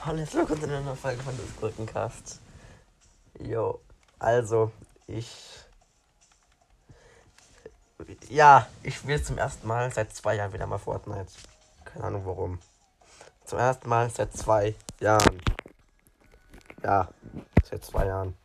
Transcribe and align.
Hallo, 0.00 0.18
herzlich 0.18 0.36
willkommen 0.36 0.60
zu 0.60 0.68
einer 0.68 0.80
neuen 0.82 0.96
Folge 0.96 1.20
von 1.20 1.36
des 1.36 1.56
Gurkencast. 1.56 2.40
Jo, 3.40 3.80
also, 4.20 4.70
ich. 5.08 5.28
Ja, 8.28 8.68
ich 8.84 8.96
spiele 8.96 9.20
zum 9.20 9.36
ersten 9.36 9.66
Mal 9.66 9.92
seit 9.92 10.14
zwei 10.14 10.36
Jahren 10.36 10.52
wieder 10.52 10.66
mal 10.66 10.78
Fortnite. 10.78 11.32
Keine 11.84 12.04
Ahnung 12.04 12.24
warum. 12.24 12.60
Zum 13.44 13.58
ersten 13.58 13.88
Mal 13.88 14.08
seit 14.10 14.32
zwei 14.36 14.76
Jahren. 15.00 15.42
Ja, 16.84 17.08
seit 17.64 17.84
zwei 17.84 18.06
Jahren. 18.06 18.36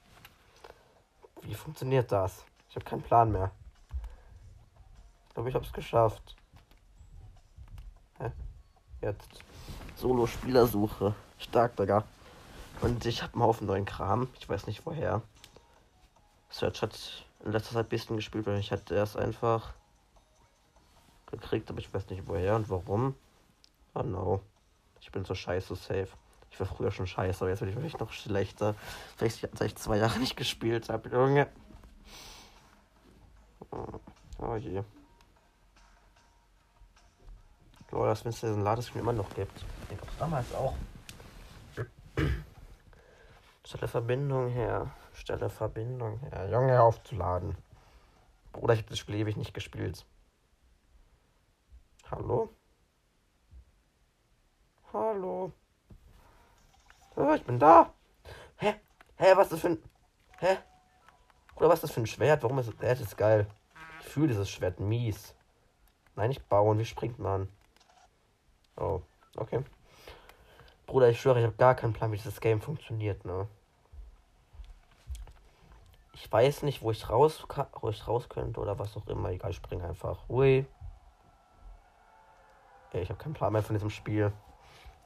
Wie 1.44 1.54
funktioniert 1.54 2.12
das? 2.12 2.44
Ich 2.70 2.76
habe 2.76 2.86
keinen 2.86 3.04
Plan 3.04 3.32
mehr. 3.32 3.52
Ich 5.28 5.34
glaube, 5.36 5.50
ich 5.50 5.54
habe 5.54 5.66
es 5.66 5.74
geschafft. 5.74 6.36
Jetzt. 9.02 9.44
Solo-Spielersuche. 9.96 11.16
Stark, 11.40 11.76
Digga. 11.76 12.04
Und 12.82 13.06
ich 13.06 13.24
habe 13.24 13.34
einen 13.34 13.44
Haufen 13.44 13.68
neuen 13.68 13.86
Kram. 13.86 14.28
Ich 14.40 14.48
weiß 14.48 14.68
nicht 14.68 14.86
woher. 14.86 15.22
Search 16.50 16.82
hat 16.82 17.26
in 17.44 17.52
letzter 17.52 17.74
Zeit 17.74 17.88
ein 17.88 17.90
bisschen 17.90 18.16
gespielt, 18.16 18.46
weil 18.46 18.60
ich 18.60 18.72
hatte 18.72 18.96
erst 18.96 19.18
einfach 19.18 19.74
gekriegt, 21.28 21.70
aber 21.70 21.80
ich 21.80 21.94
weiß 21.94 22.10
nicht 22.10 22.28
woher 22.28 22.56
und 22.56 22.70
warum. 22.70 23.16
Oh 23.96 24.04
no. 24.04 24.42
Ich 25.00 25.12
bin 25.12 25.26
so 25.26 25.34
scheiße 25.34 25.76
safe. 25.76 26.10
Ich 26.52 26.60
war 26.60 26.68
früher 26.68 26.92
schon 26.92 27.08
scheiße, 27.08 27.44
aber 27.44 27.50
jetzt 27.50 27.60
bin 27.60 27.70
ich 27.70 27.76
wirklich 27.76 27.98
noch 27.98 28.12
schlechter. 28.12 28.76
Vielleicht 29.18 29.40
seit 29.40 29.62
ich 29.68 29.76
zwei 29.78 29.98
Jahre 29.98 30.20
nicht 30.20 30.36
gespielt 30.36 30.90
habe. 30.90 31.10
Junge. 31.10 31.48
Oh 34.40 34.56
je. 34.58 34.84
Lol, 37.92 38.08
dass 38.08 38.24
wenn 38.24 38.32
es 38.32 38.40
diesen 38.40 38.64
Ladescreen 38.64 39.02
immer 39.02 39.14
noch 39.14 39.30
gibt. 39.36 39.66
Den 39.90 39.98
gab 39.98 40.10
es 40.10 40.18
damals 40.18 40.54
auch. 40.56 40.74
Stelle 43.66 43.88
Verbindung 43.88 44.50
her. 44.50 44.92
Stelle 45.14 45.50
Verbindung 45.50 46.20
her. 46.20 46.50
Junge, 46.50 46.82
aufzuladen. 46.82 47.58
Bruder, 48.54 48.74
ich 48.74 48.82
habe 48.82 48.90
das 48.90 49.00
Spiel 49.00 49.16
ewig 49.16 49.38
nicht 49.38 49.54
gespielt. 49.54 50.06
Hallo? 52.10 52.50
Hallo? 54.92 55.54
Oh, 57.16 57.34
ich 57.34 57.44
bin 57.44 57.60
da. 57.60 57.94
Hä? 58.58 58.76
Hä, 59.16 59.34
was 59.36 59.46
ist 59.46 59.54
das 59.54 59.60
für 59.62 59.70
ein... 59.70 59.84
Hä? 60.40 60.58
Oder 61.56 61.70
was 61.70 61.76
ist 61.76 61.84
das 61.84 61.92
für 61.92 62.02
ein 62.02 62.08
Schwert? 62.08 62.44
Warum 62.44 62.60
ist 62.60 62.68
das... 62.68 62.76
Das 62.78 63.00
ist 63.00 63.18
geil. 63.18 63.48
Ich 64.02 64.08
fühle 64.08 64.30
dieses 64.30 64.50
Schwert 64.50 64.80
mies. 64.80 65.36
Nein, 66.16 66.30
nicht 66.30 66.50
bauen. 66.50 66.80
Wie 66.80 66.86
springt 66.86 67.20
man? 67.20 67.48
Oh, 68.82 69.04
okay. 69.38 69.64
Bruder, 70.88 71.10
ich 71.10 71.22
schwöre, 71.22 71.40
ich 71.40 71.46
habe 71.46 71.56
gar 71.56 71.76
keinen 71.76 71.94
Plan, 71.94 72.12
wie 72.12 72.18
dieses 72.18 72.42
Game 72.42 72.62
funktioniert, 72.62 73.24
ne? 73.26 73.48
Ich 76.14 76.32
weiß 76.32 76.64
nicht, 76.64 76.82
wo 76.82 76.90
ich 76.90 77.08
raus, 77.08 77.46
wo 77.80 77.90
ich 77.90 78.08
raus 78.08 78.28
könnte 78.28 78.60
oder 78.60 78.80
was 78.80 78.98
auch 78.98 79.06
immer. 79.06 79.30
Egal, 79.30 79.52
ich 79.52 79.58
springe 79.58 79.88
einfach. 79.88 80.28
Ui. 80.30 80.66
Ich 82.94 83.10
habe 83.10 83.20
keinen 83.20 83.34
Plan 83.34 83.54
mehr 83.54 83.64
von 83.64 83.76
diesem 83.76 83.90
Spiel. 83.90 84.34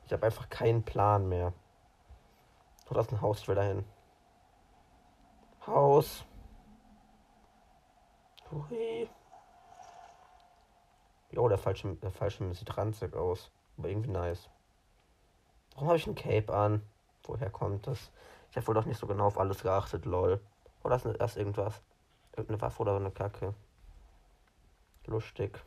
Ich 0.06 0.14
habe 0.14 0.26
einfach 0.26 0.50
keinen 0.50 0.84
Plan 0.84 1.28
mehr. 1.28 1.54
Oh, 2.90 2.94
das 2.94 3.08
ist 3.08 3.14
ein 3.14 3.22
Haus, 3.22 3.42
ich 3.42 3.48
will 3.48 3.56
dahin. 3.56 3.86
Haus. 5.68 6.26
Hui. 8.52 9.10
Jo, 11.32 11.50
der 11.50 11.58
falsche, 11.58 11.94
der 11.96 12.12
falsche 12.12 12.54
sieht 12.54 12.78
ranzig 12.78 13.14
aus. 13.16 13.52
Aber 13.78 13.90
irgendwie 13.90 14.12
nice. 14.12 14.50
Warum 15.74 15.90
habe 15.90 15.98
ich 15.98 16.08
ein 16.08 16.16
Cape 16.16 16.54
an? 16.54 16.82
Woher 17.24 17.50
kommt 17.50 17.88
das? 17.88 18.12
Ich 18.50 18.58
habe 18.58 18.68
wohl 18.68 18.76
doch 18.76 18.86
nicht 18.86 19.00
so 19.00 19.08
genau 19.08 19.28
auf 19.28 19.38
alles 19.38 19.62
geachtet, 19.62 20.06
lol. 20.06 20.40
Oder 20.84 20.96
ist 20.96 21.06
das 21.06 21.36
irgendwas? 21.36 21.82
Irgendeine 22.32 22.62
Waffe 22.62 22.82
oder 22.82 22.96
eine 22.96 23.12
Kacke? 23.12 23.54
Lustig. 25.08 25.60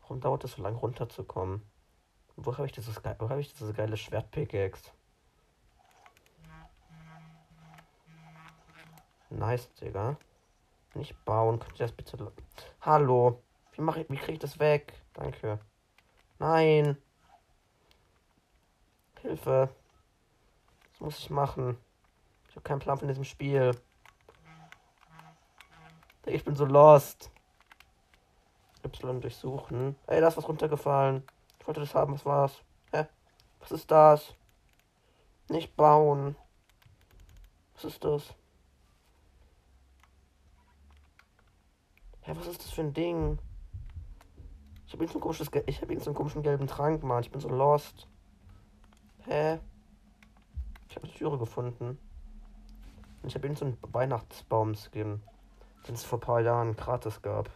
Warum 0.00 0.20
dauert 0.20 0.44
es 0.44 0.52
so 0.52 0.62
lange 0.62 0.78
runterzukommen? 0.78 1.62
Wo 2.36 2.52
habe 2.56 2.66
ich 2.66 2.72
dieses 2.72 2.96
wo 2.96 3.28
habe 3.28 3.40
ich 3.40 3.52
dieses 3.52 3.74
geile 3.74 3.96
Schwert 3.96 4.30
Pickaxe? 4.30 4.90
Nice, 9.30 9.72
Digga. 9.74 10.16
Nicht 10.94 11.24
bauen. 11.24 11.60
Könnt 11.60 11.78
ihr 11.78 11.86
das 11.86 11.92
bitte. 11.92 12.32
Hallo. 12.80 13.42
Wie 13.72 13.82
mache 13.82 14.00
ich. 14.00 14.10
Wie 14.10 14.16
kriege 14.16 14.32
ich 14.32 14.38
das 14.40 14.58
weg? 14.58 14.94
Danke. 15.14 15.60
Nein. 16.40 16.96
Hilfe. 19.20 19.68
Was 20.92 21.00
muss 21.00 21.18
ich 21.18 21.28
machen? 21.28 21.76
Ich 22.48 22.56
habe 22.56 22.62
keinen 22.62 22.78
Plan 22.78 22.96
von 22.96 23.08
diesem 23.08 23.24
Spiel. 23.24 23.78
Ich 26.24 26.42
bin 26.42 26.56
so 26.56 26.64
lost. 26.64 27.30
Y 28.82 29.20
durchsuchen. 29.20 29.96
Ey, 30.06 30.22
da 30.22 30.28
ist 30.28 30.38
was 30.38 30.48
runtergefallen. 30.48 31.22
Ich 31.58 31.66
wollte 31.66 31.80
das 31.80 31.94
haben, 31.94 32.14
was 32.14 32.24
war's? 32.24 32.62
Hä? 32.90 33.06
Was 33.58 33.72
ist 33.72 33.90
das? 33.90 34.34
Nicht 35.48 35.76
bauen. 35.76 36.36
Was 37.74 37.84
ist 37.84 38.02
das? 38.02 38.34
Hä, 42.22 42.32
was 42.34 42.46
ist 42.46 42.64
das 42.64 42.70
für 42.70 42.80
ein 42.80 42.94
Ding? 42.94 43.38
Ich 44.90 44.94
habe 44.94 45.06
so 45.06 45.20
komisches 45.20 45.48
ich 45.66 45.80
habe 45.82 46.00
so 46.00 46.06
einen 46.06 46.16
komischen 46.16 46.42
gelben 46.42 46.66
Trank, 46.66 47.04
Mann. 47.04 47.22
Ich 47.22 47.30
bin 47.30 47.40
so 47.40 47.48
lost. 47.48 48.08
Hä? 49.20 49.60
Ich 50.88 50.96
habe 50.96 51.06
eine 51.06 51.14
Türe 51.14 51.38
gefunden. 51.38 51.96
Und 53.22 53.28
ich 53.28 53.36
habe 53.36 53.46
irgend 53.46 53.60
so 53.60 53.72
Weihnachtsbaum-Skin, 53.92 55.22
den 55.86 55.94
es 55.94 56.02
vor 56.02 56.18
ein 56.18 56.22
paar 56.22 56.40
Jahren 56.40 56.74
gratis 56.74 57.22
gab. 57.22 57.48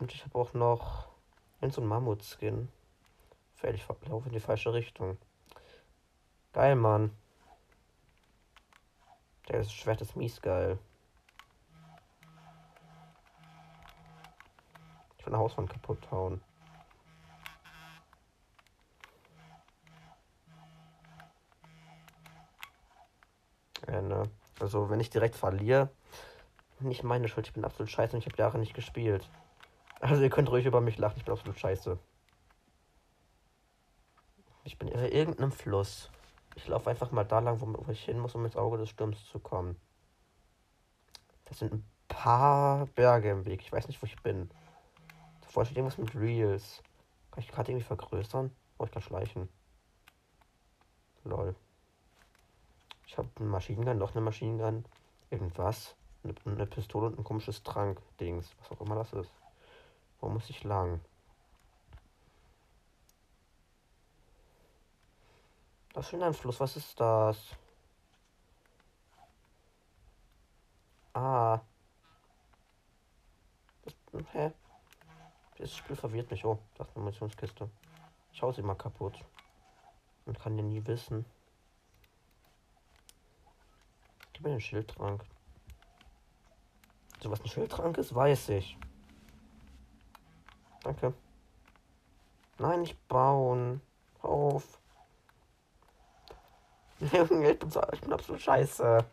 Und 0.00 0.12
ich 0.12 0.22
habe 0.26 0.38
auch 0.38 0.52
noch 0.52 1.08
irgend 1.62 1.72
so 1.72 1.80
Mammut-Skin. 1.80 2.68
Ich 3.62 3.88
laufe 3.88 4.28
in 4.28 4.34
die 4.34 4.38
falsche 4.38 4.74
Richtung. 4.74 5.16
Geil, 6.52 6.76
Mann. 6.76 7.16
Der 9.48 9.64
Schwert 9.64 10.02
ist 10.02 10.14
mies 10.14 10.42
geil. 10.42 10.78
Eine 15.28 15.38
Hauswand 15.38 15.70
kaputt 15.70 16.10
hauen. 16.10 16.40
Ja, 23.86 24.02
ne? 24.02 24.30
Also, 24.60 24.90
wenn 24.90 25.00
ich 25.00 25.10
direkt 25.10 25.36
verliere, 25.36 25.90
nicht 26.80 27.02
meine 27.02 27.28
Schuld. 27.28 27.46
Ich 27.46 27.52
bin 27.52 27.64
absolut 27.64 27.90
scheiße 27.90 28.14
und 28.14 28.20
ich 28.20 28.26
habe 28.26 28.36
Jahre 28.36 28.58
nicht 28.58 28.74
gespielt. 28.74 29.28
Also, 30.00 30.22
ihr 30.22 30.30
könnt 30.30 30.50
ruhig 30.50 30.66
über 30.66 30.80
mich 30.80 30.98
lachen. 30.98 31.18
Ich 31.18 31.24
bin 31.24 31.32
absolut 31.32 31.58
scheiße. 31.58 31.98
Ich 34.64 34.78
bin 34.78 34.88
in 34.88 34.98
irgendeinem 35.00 35.52
Fluss. 35.52 36.10
Ich 36.54 36.66
laufe 36.68 36.90
einfach 36.90 37.10
mal 37.10 37.24
da 37.24 37.38
lang, 37.38 37.60
wo 37.60 37.90
ich 37.90 38.04
hin 38.04 38.18
muss, 38.18 38.34
um 38.34 38.44
ins 38.44 38.56
Auge 38.56 38.78
des 38.78 38.90
Sturms 38.90 39.24
zu 39.26 39.38
kommen. 39.38 39.76
Das 41.46 41.60
sind 41.60 41.72
ein 41.72 41.90
paar 42.08 42.86
Berge 42.88 43.30
im 43.30 43.44
Weg. 43.46 43.62
Ich 43.62 43.72
weiß 43.72 43.88
nicht, 43.88 44.02
wo 44.02 44.06
ich 44.06 44.20
bin. 44.22 44.50
Steht 45.64 45.78
irgendwas 45.78 45.98
mit 45.98 46.14
Reels. 46.14 46.82
Kann 47.30 47.42
ich 47.42 47.48
gerade 47.48 47.72
irgendwie 47.72 47.86
vergrößern? 47.86 48.50
Oh, 48.78 48.84
ich 48.84 48.90
kann 48.90 49.02
schleichen. 49.02 49.48
Lol. 51.24 51.54
Ich 53.06 53.18
habe 53.18 53.28
eine 53.36 53.48
Maschinengun, 53.48 53.98
noch 53.98 54.12
eine 54.12 54.20
Maschinengun. 54.20 54.84
Irgendwas. 55.30 55.94
Eine, 56.24 56.34
eine 56.44 56.66
Pistole 56.66 57.06
und 57.06 57.18
ein 57.18 57.24
komisches 57.24 57.62
Trank-Dings. 57.62 58.54
Was 58.58 58.70
auch 58.70 58.80
immer 58.80 58.96
das 58.96 59.12
ist. 59.12 59.32
Wo 60.20 60.28
muss 60.28 60.50
ich 60.50 60.64
lang? 60.64 61.00
Das 65.92 66.04
ist 66.04 66.10
schon 66.10 66.22
ein 66.22 66.34
Fluss. 66.34 66.60
Was 66.60 66.76
ist 66.76 66.98
das? 67.00 67.38
Ah. 71.14 71.60
Das, 73.84 73.94
hä? 74.32 74.52
Das 75.58 75.74
Spiel 75.74 75.96
verwirrt 75.96 76.30
mich. 76.30 76.44
Oh, 76.44 76.58
das 76.76 76.88
ist 76.88 76.96
eine 76.96 77.04
Munitionskiste. 77.04 77.68
Ich 78.32 78.42
hau 78.42 78.52
sie 78.52 78.62
mal 78.62 78.76
kaputt. 78.76 79.24
Man 80.24 80.38
kann 80.38 80.56
ja 80.56 80.62
nie 80.62 80.86
wissen. 80.86 81.24
Gib 84.32 84.44
mir 84.44 84.50
den 84.50 84.60
Schildtrank. 84.60 85.24
So 87.20 87.30
was 87.30 87.40
ein 87.40 87.48
Schildtrank 87.48 87.98
ist, 87.98 88.14
weiß 88.14 88.50
ich. 88.50 88.78
Danke. 90.84 91.12
Nein, 92.58 92.82
nicht 92.82 93.08
bauen. 93.08 93.80
Auf. 94.22 94.78
Junge, 97.12 97.52
ich 97.52 97.58
bin, 97.58 97.70
so, 97.70 97.82
ich 97.92 98.00
bin 98.00 98.12
absolut 98.12 98.40
scheiße. 98.40 99.04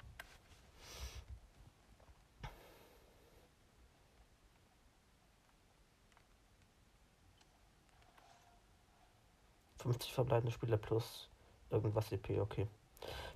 50 9.86 10.14
verbleibende 10.14 10.52
Spieler 10.52 10.78
plus 10.78 11.30
irgendwas 11.70 12.12
EP, 12.12 12.42
okay. 12.42 12.68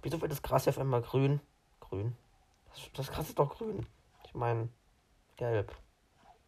Wieso 0.02 0.20
wird 0.20 0.32
das 0.32 0.42
Gras 0.42 0.64
hier 0.64 0.72
auf 0.72 0.80
einmal 0.80 1.04
grün? 1.04 1.40
Grün? 1.80 2.18
Das, 2.70 2.92
das 2.94 3.12
Gras 3.12 3.30
ist 3.30 3.38
doch 3.38 3.56
grün. 3.56 3.86
Ich 4.26 4.34
meine, 4.34 4.68
gelb. 5.38 5.76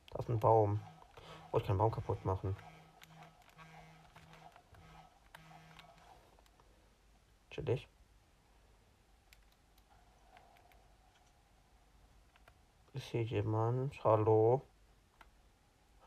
Da 0.10 0.20
ist 0.20 0.30
ein 0.30 0.40
Baum. 0.40 0.80
Ich 1.46 1.54
wollte 1.54 1.68
keinen 1.68 1.78
Baum 1.78 1.92
kaputt 1.92 2.26
machen. 2.26 2.56
Chillig. 7.52 7.88
Ist 12.94 13.06
hier 13.06 13.24
jemand? 13.24 14.04
Hallo? 14.04 14.64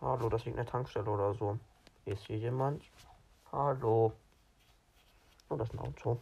Hallo, 0.00 0.29
das 0.29 0.44
liegt 0.44 0.58
eine 0.58 0.67
Tankstelle 0.67 1.08
oder 1.08 1.32
so. 1.35 1.61
Ist 2.06 2.26
hier 2.26 2.38
jemand? 2.38 2.82
Hallo? 3.56 4.12
Oh, 5.48 5.54
das 5.54 5.68
ist 5.68 5.74
ein 5.74 5.78
Auto. 5.78 6.20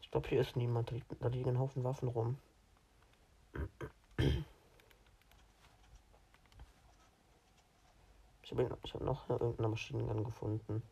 Ich 0.00 0.10
glaube, 0.10 0.28
hier 0.28 0.40
ist 0.40 0.56
niemand. 0.56 0.92
Da, 1.20 1.28
liegen 1.28 1.50
ein 1.50 1.60
Haufen 1.60 1.84
Waffen 1.84 2.08
rum. 2.08 2.38
Ich 8.42 8.50
habe 8.50 8.68
hab 8.68 9.00
noch 9.00 9.30
irgendeine 9.30 9.68
Maschinengun 9.68 10.24
gefunden. 10.24 10.82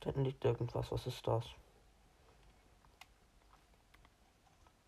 Da 0.00 0.04
hinten 0.06 0.24
liegt 0.24 0.42
irgendwas. 0.42 0.90
Was 0.90 1.06
ist 1.06 1.26
das? 1.26 1.44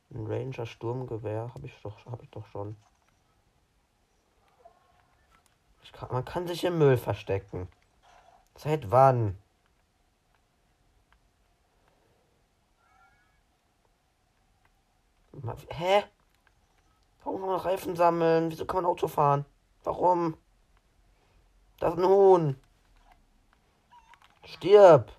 Ein 0.08 0.26
Ranger 0.26 0.64
Sturmgewehr 0.64 1.52
habe 1.54 1.66
ich 1.66 1.78
doch 1.82 2.06
habe 2.06 2.24
ich 2.24 2.30
doch 2.30 2.46
schon. 2.46 2.76
Kann, 5.92 6.10
man 6.10 6.24
kann 6.24 6.46
sich 6.46 6.64
im 6.64 6.78
Müll 6.78 6.96
verstecken. 6.96 7.68
Seit 8.54 8.90
wann? 8.90 9.38
Hä? 15.68 16.04
Warum 17.24 17.40
kann 17.40 17.50
man 17.50 17.60
Reifen 17.60 17.96
sammeln? 17.96 18.50
Wieso 18.50 18.64
kann 18.66 18.82
man 18.82 18.86
Auto 18.86 19.08
fahren? 19.08 19.44
Warum? 19.84 20.36
Das 21.78 21.94
ist 21.94 21.98
ein 21.98 22.08
Huhn. 22.08 22.60
Stirb. 24.44 25.12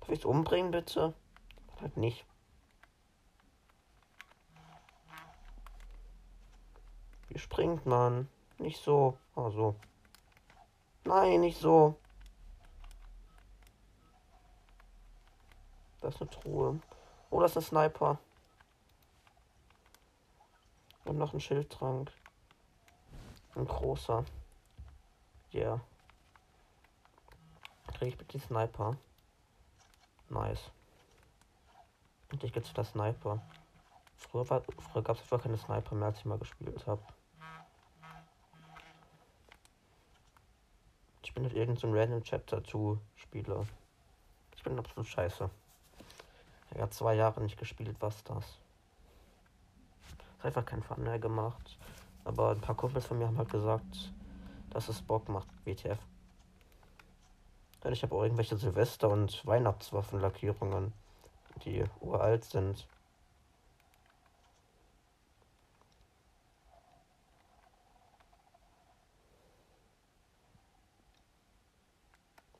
Darf 0.00 0.08
ich 0.08 0.20
es 0.20 0.24
umbringen, 0.24 0.72
bitte? 0.72 1.14
Halt 1.80 1.96
nicht. 1.96 2.24
Wie 7.28 7.38
springt 7.38 7.86
man? 7.86 8.28
Nicht 8.58 8.82
so. 8.82 9.16
Also. 9.34 9.76
Nein, 11.04 11.40
nicht 11.40 11.58
so. 11.58 11.96
Das 16.00 16.14
ist 16.14 16.20
eine 16.20 16.30
Truhe. 16.30 16.80
Oh, 17.30 17.40
das 17.40 17.52
ist 17.52 17.56
ein 17.56 17.62
Sniper. 17.62 18.18
Und 21.04 21.18
noch 21.18 21.32
ein 21.32 21.40
Schildtrank. 21.40 22.12
Ein 23.54 23.66
großer. 23.66 24.24
Ja. 25.50 25.60
Yeah. 25.60 25.80
Kriege 27.88 28.06
ich 28.06 28.16
bitte 28.16 28.38
die 28.38 28.44
Sniper? 28.44 28.96
Nice. 30.28 30.70
Und 32.30 32.42
ich 32.42 32.52
geht's 32.52 32.70
wieder 32.70 32.84
Sniper. 32.84 33.42
Früher, 34.16 34.44
früher 34.44 35.02
gab 35.02 35.16
es 35.16 35.22
einfach 35.22 35.42
keine 35.42 35.58
Sniper 35.58 35.94
mehr, 35.94 36.08
als 36.08 36.18
ich 36.18 36.24
mal 36.24 36.38
gespielt 36.38 36.86
habe. 36.86 37.02
Ich 41.32 41.34
bin 41.34 41.44
halt 41.44 41.56
irgendein 41.56 41.80
so 41.80 41.90
Random 41.90 42.22
Chapter 42.22 42.62
2 42.62 42.98
Spieler. 43.16 43.64
Ich 44.54 44.62
bin 44.62 44.78
absolut 44.78 45.08
scheiße. 45.08 45.48
Er 46.74 46.82
hat 46.82 46.92
zwei 46.92 47.14
Jahre 47.14 47.40
nicht 47.40 47.58
gespielt, 47.58 47.96
was 48.00 48.22
das? 48.24 48.58
Hat 50.40 50.44
einfach 50.44 50.66
keinen 50.66 50.82
Fun 50.82 51.02
mehr 51.02 51.18
gemacht. 51.18 51.78
Aber 52.24 52.50
ein 52.50 52.60
paar 52.60 52.74
Kumpels 52.74 53.06
von 53.06 53.18
mir 53.18 53.28
haben 53.28 53.38
halt 53.38 53.48
gesagt, 53.48 54.12
dass 54.68 54.90
es 54.90 55.00
Bock 55.00 55.30
macht, 55.30 55.48
WTF. 55.64 55.98
Denn 57.82 57.94
ich 57.94 58.02
habe 58.02 58.14
auch 58.14 58.24
irgendwelche 58.24 58.58
Silvester- 58.58 59.08
und 59.08 59.46
Weihnachtswaffenlackierungen, 59.46 60.92
die 61.64 61.82
uralt 62.00 62.44
sind. 62.44 62.86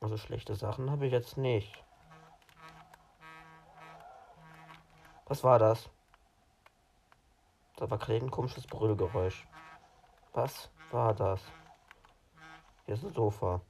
Also 0.03 0.17
schlechte 0.17 0.57
Sachen 0.57 0.91
habe 0.91 1.07
ich 1.07 1.13
jetzt 1.13 1.39
nicht. 1.39 1.73
Was 5.27 5.45
war 5.45 5.61
das? 5.61 5.89
Da 7.77 7.89
war 7.89 7.99
gerade 7.99 8.17
ein 8.17 8.31
komisches 8.31 8.67
Brüllgeräusch. 8.67 9.47
Was 10.33 10.71
war 10.91 11.15
das? 11.15 11.41
Hier 12.85 12.95
ist 12.95 13.05
ein 13.05 13.13
Sofa. 13.13 13.61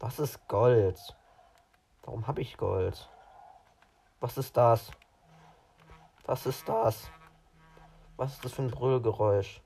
Was 0.00 0.18
ist 0.18 0.46
Gold? 0.46 0.98
Warum 2.02 2.26
habe 2.26 2.42
ich 2.42 2.58
Gold? 2.58 3.08
Was 4.20 4.36
ist 4.36 4.54
das? 4.54 4.90
Was 6.26 6.44
ist 6.44 6.68
das? 6.68 7.10
Was 8.18 8.34
ist 8.34 8.44
das 8.44 8.52
für 8.52 8.62
ein 8.62 8.70
Brüllgeräusch? 8.70 9.62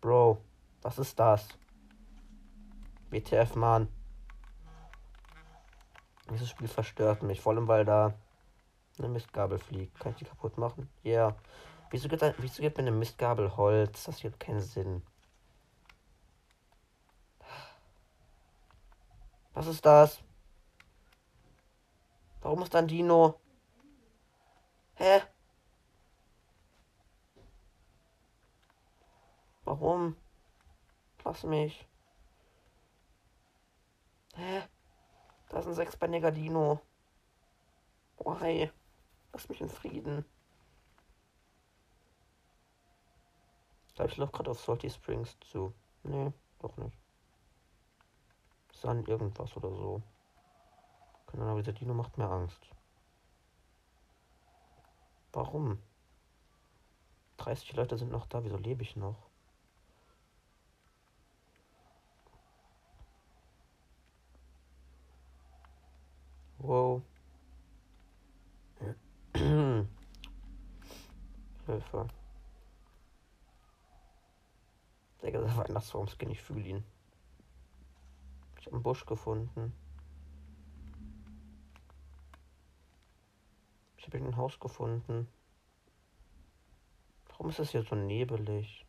Bro, 0.00 0.38
was 0.80 0.98
ist 0.98 1.18
das? 1.18 1.59
WTF, 3.10 3.54
Mann. 3.56 3.88
Dieses 6.30 6.48
Spiel 6.48 6.68
verstört 6.68 7.22
mich, 7.22 7.40
vor 7.40 7.52
allem 7.52 7.66
weil 7.66 7.84
da 7.84 8.14
eine 8.98 9.08
Mistgabel 9.08 9.58
fliegt. 9.58 9.98
Kann 9.98 10.12
ich 10.12 10.18
die 10.18 10.24
kaputt 10.24 10.58
machen? 10.58 10.88
Ja. 11.02 11.10
Yeah. 11.12 11.36
Wieso 11.90 12.08
gibt, 12.08 12.22
wieso 12.38 12.62
gibt 12.62 12.76
mir 12.76 12.82
eine 12.82 12.92
Mistgabel 12.92 13.56
Holz? 13.56 14.04
Das 14.04 14.18
hier 14.18 14.30
hat 14.30 14.38
keinen 14.38 14.60
Sinn. 14.60 15.02
Was 19.54 19.66
ist 19.66 19.84
das? 19.84 20.22
Warum 22.42 22.62
ist 22.62 22.72
da 22.72 22.78
ein 22.78 22.86
Dino? 22.86 23.40
Hä? 24.94 25.20
Warum? 29.64 30.16
Lass 31.24 31.42
mich. 31.42 31.89
Hä? 34.40 34.62
Da 35.50 35.58
ist 35.58 35.66
ein 35.66 35.74
sechsbeiniger 35.74 36.30
Dino. 36.30 36.80
Why? 38.18 38.70
Lass 39.32 39.48
mich 39.50 39.60
in 39.60 39.68
Frieden. 39.68 40.24
Da 43.96 44.06
ich 44.06 44.16
noch 44.16 44.32
gerade 44.32 44.50
auf 44.50 44.60
Salty 44.60 44.88
Springs 44.88 45.36
zu. 45.40 45.74
Nee, 46.04 46.32
doch 46.60 46.74
nicht. 46.78 46.96
San 48.72 49.04
irgendwas 49.04 49.54
oder 49.58 49.68
so. 49.68 50.02
Keine 51.26 51.42
Ahnung, 51.42 51.58
dieser 51.58 51.74
Dino 51.74 51.92
macht 51.92 52.16
mir 52.16 52.30
Angst. 52.30 52.62
Warum? 55.32 55.82
30 57.36 57.74
Leute 57.74 57.98
sind 57.98 58.10
noch 58.10 58.26
da, 58.26 58.42
wieso 58.42 58.56
lebe 58.56 58.82
ich 58.82 58.96
noch? 58.96 59.29
Wow. 66.70 67.02
Hilfe. 71.66 72.08
Der 75.20 75.32
ganze 75.32 75.56
Weihnachtsbaum-Skin, 75.56 76.30
ich 76.30 76.40
fühle 76.40 76.60
ihn. 76.60 76.84
Ich 78.60 78.66
habe 78.66 78.76
einen 78.76 78.84
Busch 78.84 79.04
gefunden. 79.04 79.72
Ich 83.96 84.06
habe 84.06 84.18
ein 84.18 84.36
Haus 84.36 84.60
gefunden. 84.60 85.26
Warum 87.30 87.48
ist 87.48 87.58
es 87.58 87.72
hier 87.72 87.82
so 87.82 87.96
nebelig? 87.96 88.86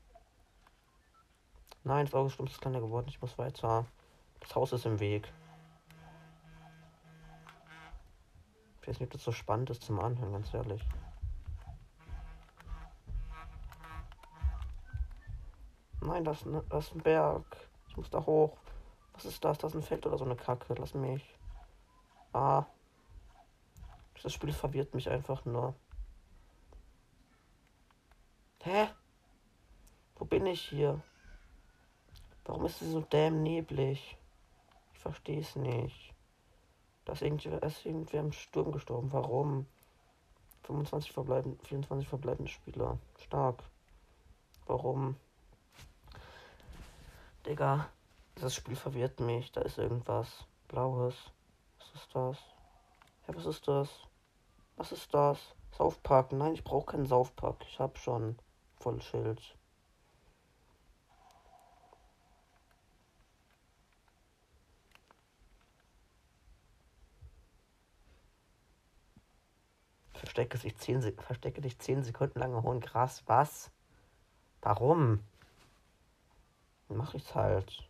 Nein, 1.84 2.06
das 2.06 2.14
Auge 2.14 2.32
ist 2.44 2.62
kleiner 2.62 2.80
geworden. 2.80 3.08
Ich 3.10 3.20
muss 3.22 3.40
weiter. 3.40 3.88
Das 4.40 4.54
Haus 4.54 4.72
ist 4.72 4.86
im 4.86 5.00
Weg. 5.00 5.34
Ich 8.82 8.88
weiß 8.88 9.00
nicht, 9.00 9.08
ob 9.08 9.14
das 9.14 9.24
so 9.24 9.32
spannend 9.32 9.70
ist 9.70 9.84
zum 9.84 10.00
Anhören, 10.00 10.32
ganz 10.32 10.54
ehrlich. 10.54 10.82
Nein, 16.02 16.24
das, 16.24 16.44
das 16.70 16.88
ist 16.88 16.96
ein 16.96 17.04
Berg. 17.04 17.46
Ich 17.88 17.96
muss 17.96 18.10
da 18.10 18.26
hoch. 18.26 18.58
Was 19.14 19.26
ist 19.26 19.44
das? 19.46 19.60
Das 19.60 19.72
ist 19.72 19.76
ein 19.76 19.84
Feld 19.84 20.06
oder 20.08 20.18
so 20.18 20.26
eine 20.26 20.36
Kacke. 20.36 20.74
Lass 20.74 20.96
mich. 20.96 21.38
Ah. 22.34 22.66
Das 24.24 24.34
Spiel 24.34 24.52
verwirrt 24.52 24.96
mich 24.96 25.10
einfach 25.10 25.46
nur. 25.46 25.76
Hä? 28.64 28.88
Wo 30.16 30.26
bin 30.26 30.46
ich 30.48 30.62
hier? 30.62 31.02
Warum 32.46 32.66
ist 32.66 32.82
es 32.82 32.92
so 32.92 33.02
dämm 33.02 33.44
neblig? 33.44 34.18
Ich 34.94 35.00
verstehe 35.00 35.40
es 35.40 35.56
nicht. 35.56 36.14
Da 37.12 37.16
ist 37.16 37.24
irgendwer, 37.24 37.62
ist 37.64 37.86
irgendwer 37.86 38.22
im 38.22 38.32
Sturm 38.32 38.72
gestorben. 38.72 39.12
Warum? 39.12 39.66
25 40.64 41.12
verbleiben, 41.12 41.60
24 41.66 42.08
verbleibende 42.08 42.50
Spieler. 42.50 43.00
Stark. 43.20 43.64
Warum? 44.66 45.18
Digga, 47.46 47.90
das 48.36 48.56
Spiel 48.56 48.78
verwirrt 48.78 49.20
mich. 49.20 49.52
Da 49.52 49.60
ist 49.60 49.78
irgendwas. 49.78 50.46
Blaues. 50.70 51.16
Was 51.80 52.02
ist 52.02 52.16
das? 52.16 52.38
Ja, 53.28 53.36
was 53.36 53.46
ist 53.46 53.68
das? 53.68 53.90
Was 54.78 54.94
ist 54.94 55.14
das? 55.14 55.38
Saufpark. 55.78 56.32
Nein, 56.32 56.54
ich 56.54 56.64
brauche 56.64 56.94
keinen 56.94 57.08
Saufpark. 57.08 57.58
Ich 57.68 57.78
habe 57.82 57.98
schon 57.98 58.38
voll 58.80 59.02
Verstecke, 70.32 70.58
sich 70.58 70.78
10, 70.78 71.18
verstecke 71.18 71.60
dich 71.60 71.78
10 71.78 72.04
Sekunden 72.04 72.40
lang 72.40 72.54
im 72.54 72.64
hohen 72.64 72.80
Gras. 72.80 73.22
Was? 73.26 73.70
Warum? 74.62 75.22
Dann 76.88 76.98
mach 76.98 77.14
ich's 77.14 77.36
halt. 77.36 77.86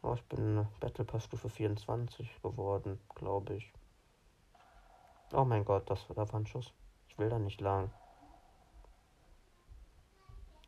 Oh, 0.00 0.14
ich 0.14 0.22
bin 0.22 0.66
Battle 0.80 1.04
Pass 1.04 1.24
Stufe 1.24 1.50
24 1.50 2.40
geworden, 2.40 2.98
glaube 3.14 3.56
ich. 3.56 3.70
Oh 5.34 5.44
mein 5.44 5.66
Gott, 5.66 5.90
das 5.90 6.08
war 6.08 6.32
ein 6.32 6.46
Schuss. 6.46 6.72
Ich 7.08 7.18
will 7.18 7.28
da 7.28 7.38
nicht 7.38 7.60
lang. 7.60 7.90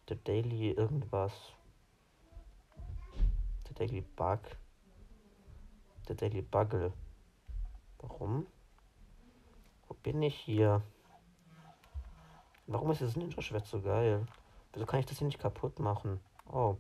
The 0.07 0.17
Daily 0.23 0.73
irgendwas. 0.73 1.33
The 3.69 3.73
Daily 3.73 4.03
Bug. 4.03 4.41
The 6.09 6.15
Daily 6.15 6.43
Buggle. 6.43 6.93
Warum? 7.99 8.47
Wo 9.89 9.95
bin 9.95 10.23
ich 10.23 10.37
hier? 10.37 10.83
Warum 12.67 12.91
ist 12.91 13.01
das 13.01 13.17
Ninja-Schwert 13.17 13.67
so 13.67 13.81
geil? 13.81 14.27
Wieso 14.73 14.87
kann 14.87 15.01
ich 15.01 15.07
das 15.07 15.19
hier 15.19 15.27
nicht 15.27 15.41
kaputt 15.41 15.79
machen? 15.79 16.21
Oh, 16.51 16.77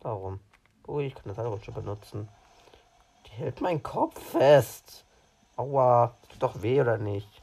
darum. 0.00 0.40
Oh, 0.86 1.00
ich 1.00 1.14
kann 1.14 1.24
das 1.26 1.36
Seilrutsche 1.36 1.72
benutzen. 1.72 2.28
Die 3.26 3.30
hält 3.30 3.60
meinen 3.60 3.82
Kopf 3.82 4.20
fest. 4.20 5.04
Aua, 5.56 6.16
tut 6.28 6.42
doch 6.42 6.62
weh, 6.62 6.80
oder 6.80 6.98
nicht? 6.98 7.42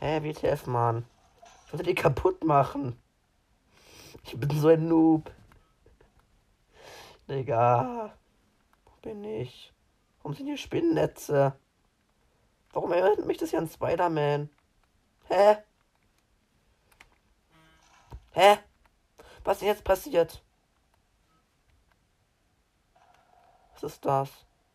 Hä, 0.00 0.22
WTF, 0.22 0.66
Mann. 0.66 1.06
Ich 1.66 1.72
wollte 1.72 1.84
die 1.84 1.94
kaputt 1.94 2.44
machen. 2.44 3.00
Ich 4.24 4.38
bin 4.38 4.50
so 4.50 4.68
ein 4.68 4.86
Noob. 4.86 5.30
Digga. 7.28 8.12
Wo 8.84 8.90
bin 9.02 9.24
ich? 9.24 9.72
Warum 10.18 10.34
sind 10.34 10.46
hier 10.46 10.56
Spinnennetze? 10.56 11.58
Warum 12.76 12.92
erinnert 12.92 13.24
mich 13.24 13.38
das 13.38 13.52
ja 13.52 13.58
an 13.58 13.70
Spider-Man? 13.70 14.50
Hä? 15.28 15.56
Hä? 18.32 18.58
Was 19.44 19.56
ist 19.56 19.62
jetzt 19.62 19.82
passiert? 19.82 20.44
Was 23.72 23.82
ist 23.82 24.04
das? 24.04 24.28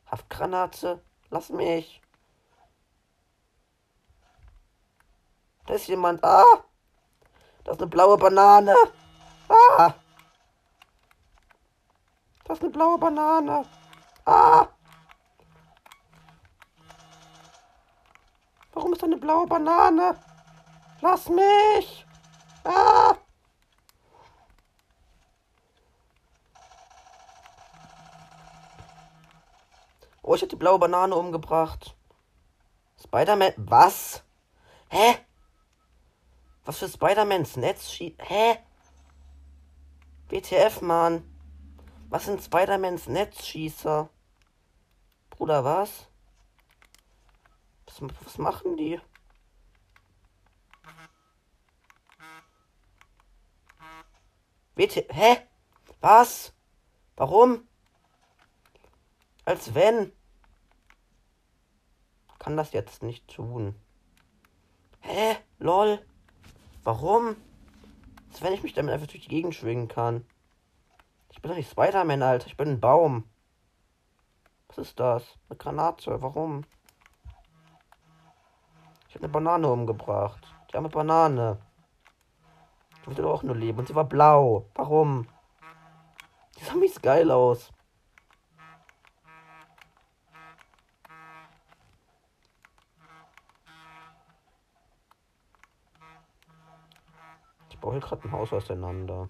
Haftgranate? 0.08 1.04
Lass 1.30 1.50
mich. 1.50 2.02
Da 5.68 5.76
ist 5.76 5.86
jemand. 5.86 6.24
Ah! 6.24 6.64
Das 7.64 7.76
ist 7.76 7.82
eine 7.84 7.90
blaue 7.92 8.18
Banane. 8.18 8.74
Ah! 9.48 9.94
Das 12.46 12.58
ist 12.58 12.64
eine 12.64 12.72
blaue 12.72 12.98
Banane. 12.98 13.64
Ah! 14.26 14.70
Warum 18.74 18.94
ist 18.94 19.02
da 19.02 19.06
eine 19.06 19.18
blaue 19.18 19.48
Banane? 19.48 20.18
Lass 21.02 21.30
mich! 21.30 22.06
Ah! 22.64 23.16
Oh, 30.24 30.36
ich 30.36 30.42
hab 30.42 30.50
die 30.50 30.56
blaue 30.56 30.80
Banane 30.80 31.16
umgebracht. 31.16 31.96
Spider-Man. 33.04 33.54
Was? 33.58 34.24
Hä? 34.90 35.18
Was 36.64 36.78
für 36.78 36.88
Spider-Mans 36.88 37.58
Netz? 37.58 37.92
Hä? 38.00 38.58
WTF, 40.30 40.82
Mann. 40.82 41.24
Was 42.10 42.26
sind 42.26 42.42
Spider-Mans 42.42 43.08
Netzschießer? 43.08 44.10
Bruder, 45.32 45.64
was? 45.64 46.08
Was, 48.02 48.40
machen 48.40 48.78
die? 48.78 49.00
WT. 54.76 55.06
Hä? 55.14 55.38
Was? 56.00 56.54
Warum? 57.16 57.68
Als 59.46 59.76
wenn. 59.76 60.12
Kann 62.40 62.58
das 62.58 62.74
jetzt 62.74 63.04
nicht 63.04 63.28
tun. 63.28 63.76
Hä? 65.02 65.38
Lol. 65.60 66.04
Warum? 66.84 67.36
Als 68.30 68.42
wenn 68.42 68.54
ich 68.54 68.64
mich 68.64 68.74
damit 68.74 68.94
einfach 68.94 69.08
durch 69.08 69.22
die 69.22 69.30
Gegend 69.30 69.54
schwingen 69.54 69.88
kann. 69.88 70.26
Ich 71.30 71.40
bin 71.40 71.50
doch 71.50 71.58
nicht 71.58 71.70
Spider-Man, 71.70 72.24
Alter. 72.24 72.48
Ich 72.48 72.58
bin 72.58 72.70
ein 72.70 72.80
Baum. 72.80 73.30
Was 74.70 74.80
ist 74.80 75.00
das? 75.00 75.38
Eine 75.50 75.58
Granate. 75.58 76.20
Warum? 76.24 76.66
Ich 79.12 79.16
habe 79.16 79.26
eine 79.26 79.34
Banane 79.34 79.68
umgebracht. 79.68 80.56
Die 80.72 80.78
arme 80.78 80.88
Banane. 80.88 81.58
Die 82.96 83.08
wollte 83.08 83.22
doch 83.24 83.34
auch 83.34 83.44
nur 83.44 83.58
leben. 83.58 83.80
Und 83.80 83.90
sie 83.90 83.94
war 83.94 84.06
blau. 84.06 84.70
Warum? 84.74 85.28
Die 86.58 86.64
sah 86.64 86.76
mies 86.76 87.02
geil 87.02 87.30
aus. 87.30 87.74
Ich 97.70 97.78
baue 97.80 97.92
hier 97.92 98.00
gerade 98.00 98.24
ein 98.24 98.32
Haus 98.32 98.54
auseinander. 98.54 99.28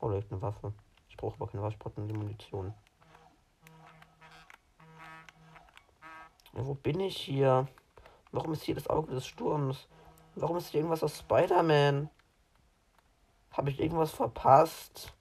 Oh, 0.00 0.08
eine 0.08 0.42
Waffe. 0.42 0.72
Ich 1.08 1.16
brauche 1.16 1.36
aber 1.36 1.46
keine 1.46 1.62
Waffe, 1.62 1.74
ich 1.74 1.78
brauche 1.78 2.00
nur 2.00 2.08
die 2.08 2.18
Munition. 2.18 2.74
Ja, 6.52 6.66
wo 6.66 6.74
bin 6.74 6.98
ich 6.98 7.16
hier? 7.16 7.68
Warum 8.32 8.52
ist 8.52 8.62
hier 8.62 8.74
das 8.74 8.88
Auge 8.88 9.12
des 9.12 9.26
Sturms? 9.26 9.88
Warum 10.36 10.56
ist 10.56 10.68
hier 10.68 10.80
irgendwas 10.80 11.02
aus 11.02 11.18
Spider-Man? 11.18 12.08
Habe 13.50 13.70
ich 13.70 13.80
irgendwas 13.80 14.12
verpasst? 14.12 15.12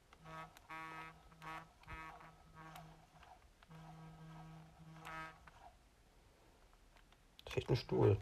Fehlt 7.50 7.70
ein 7.70 7.76
Stuhl. 7.76 8.18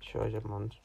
Ich 0.00 0.14
höre 0.14 0.26
jemand. 0.26 0.82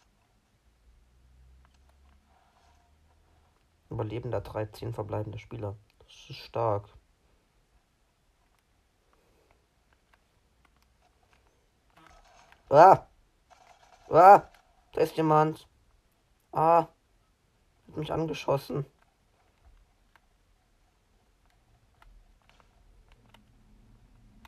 Überlebender 3.96 4.42
13 4.42 4.94
verbleibende 4.94 5.40
Spieler. 5.40 5.78
Das 6.00 6.30
ist 6.30 6.40
stark. 6.40 6.90
Ah! 12.70 13.08
Ah! 14.10 14.50
Da 14.92 15.00
ist 15.02 15.16
jemand. 15.16 15.70
Ah! 16.52 16.90
Hat 17.88 17.96
mich 17.96 18.12
angeschossen. 18.12 18.86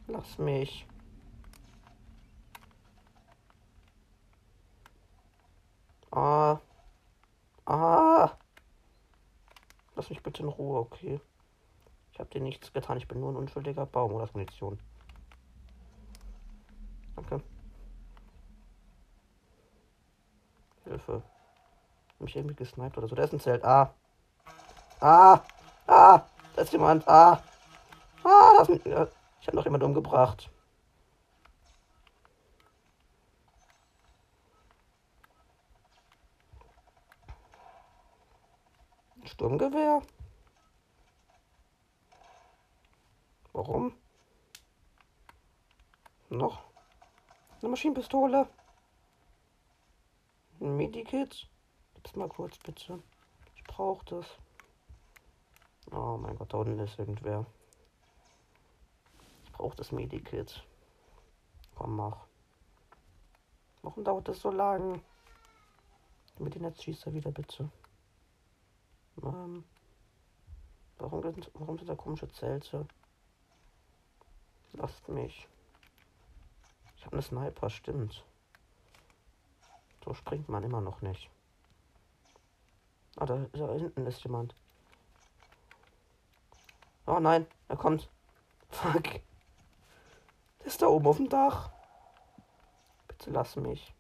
Lass 0.07 0.37
mich. 0.37 0.85
Ah. 6.11 6.59
Ah. 7.65 8.36
Lass 9.97 10.11
mich 10.11 10.21
bitte 10.21 10.43
in 10.43 10.47
Ruhe, 10.47 10.77
okay? 10.77 11.19
Ich 12.11 12.19
habe 12.19 12.29
dir 12.29 12.39
nichts 12.39 12.71
getan. 12.71 12.97
Ich 12.97 13.07
bin 13.07 13.19
nur 13.19 13.31
ein 13.31 13.35
unschuldiger 13.35 13.87
Baum 13.87 14.13
oder 14.13 14.29
Munition. 14.31 14.79
Danke. 17.15 17.41
Hilfe. 20.83 21.23
Mich 22.19 22.35
irgendwie 22.35 22.53
gesniped 22.53 22.95
oder 22.99 23.07
so. 23.07 23.15
Da 23.15 23.23
ist 23.23 23.33
ein 23.33 23.39
Zelt. 23.39 23.63
Ah. 23.63 23.91
Ah. 24.99 25.41
Ah. 25.87 26.21
Da 26.55 26.61
ist 26.61 26.71
jemand. 26.73 27.07
Ah. 27.07 27.41
Ah. 28.23 28.51
Das, 28.59 28.69
ich 28.69 28.85
habe 29.47 29.55
noch 29.55 29.65
jemand 29.65 29.83
umgebracht. 29.83 30.51
Sturmgewehr? 39.37 40.01
Warum? 43.53 43.93
Noch? 46.29 46.63
Eine 47.61 47.69
Maschinenpistole? 47.69 48.49
Ein 50.59 50.75
Medikit? 50.75 51.47
Gib's 51.93 52.15
mal 52.15 52.27
kurz, 52.27 52.57
bitte. 52.57 53.03
Ich 53.53 53.63
brauche 53.65 54.03
das. 54.05 54.25
Oh 55.91 56.17
mein 56.17 56.35
Gott, 56.35 56.51
da 56.51 56.57
unten 56.57 56.79
ist 56.79 56.97
irgendwer. 56.97 57.45
Ich 59.43 59.51
brauche 59.51 59.75
das 59.75 59.91
Medikit. 59.91 60.65
Komm, 61.75 61.95
mach. 61.95 62.25
Warum 63.83 64.03
dauert 64.03 64.29
das 64.29 64.41
so 64.41 64.49
lang? 64.49 64.99
Mit 66.39 66.55
den 66.55 66.63
Netzschießer 66.63 67.13
wieder, 67.13 67.29
bitte. 67.29 67.69
Ähm, 69.23 69.63
warum, 70.99 71.23
warum 71.53 71.77
sind 71.77 71.89
da 71.89 71.95
komische 71.95 72.29
Zelte? 72.29 72.87
Lasst 74.73 75.07
mich. 75.09 75.47
Ich 76.97 77.05
habe 77.05 77.13
eine 77.13 77.21
Sniper, 77.21 77.69
stimmt. 77.69 78.23
So 80.03 80.13
springt 80.13 80.49
man 80.49 80.63
immer 80.63 80.81
noch 80.81 81.01
nicht. 81.01 81.29
Ah, 83.17 83.25
da, 83.25 83.37
da 83.51 83.73
hinten 83.73 84.05
ist 84.05 84.23
jemand. 84.23 84.55
Oh 87.07 87.19
nein, 87.19 87.47
er 87.67 87.77
kommt. 87.77 88.09
Fuck. 88.69 89.03
Der 90.59 90.67
ist 90.67 90.81
da 90.81 90.87
oben 90.87 91.07
auf 91.07 91.17
dem 91.17 91.29
Dach. 91.29 91.71
Bitte 93.07 93.31
lass 93.31 93.55
mich. 93.55 93.93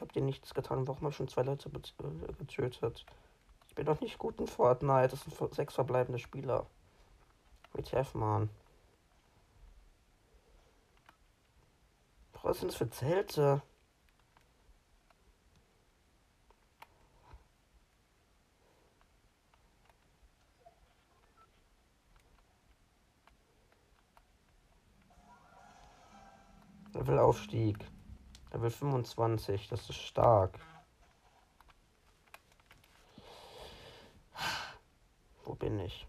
Ich 0.00 0.02
habe 0.02 0.14
dir 0.14 0.22
nichts 0.22 0.54
getan. 0.54 0.88
Warum 0.88 1.02
habe 1.02 1.12
schon 1.12 1.28
zwei 1.28 1.42
Leute 1.42 1.68
äh, 1.68 2.32
getötet? 2.38 3.04
Ich 3.68 3.74
bin 3.74 3.84
doch 3.84 4.00
nicht 4.00 4.16
gut 4.18 4.40
in 4.40 4.46
Fortnite. 4.46 5.08
Das 5.08 5.20
sind 5.24 5.54
sechs 5.54 5.74
verbleibende 5.74 6.18
Spieler. 6.18 6.64
WTF, 7.74 8.14
Mann. 8.14 8.48
Was 12.42 12.60
sind 12.60 12.72
das 12.72 12.78
für 12.78 12.88
Zelte? 12.88 13.60
Levelaufstieg. 26.94 27.76
Level 28.52 28.70
25, 28.70 29.68
das 29.68 29.88
ist 29.88 30.00
stark. 30.00 30.58
Wo 35.44 35.54
bin 35.54 35.78
ich? 35.78 36.06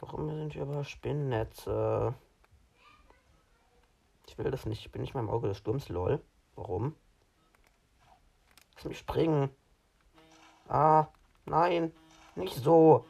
Warum 0.00 0.28
sind 0.28 0.54
wir 0.54 0.62
über 0.62 0.84
Spinnnetze? 0.84 2.14
Ich 4.26 4.36
will 4.36 4.50
das 4.50 4.66
nicht. 4.66 4.84
Ich 4.84 4.90
bin 4.90 5.02
nicht 5.02 5.14
mal 5.14 5.20
im 5.20 5.30
Auge 5.30 5.46
des 5.48 5.58
Sturms, 5.58 5.88
lol. 5.88 6.20
Warum? 6.56 6.96
Lass 8.74 8.84
mich 8.84 8.98
springen. 8.98 9.48
Ah, 10.68 11.06
nein. 11.46 11.92
Nicht 12.34 12.56
so. 12.56 13.06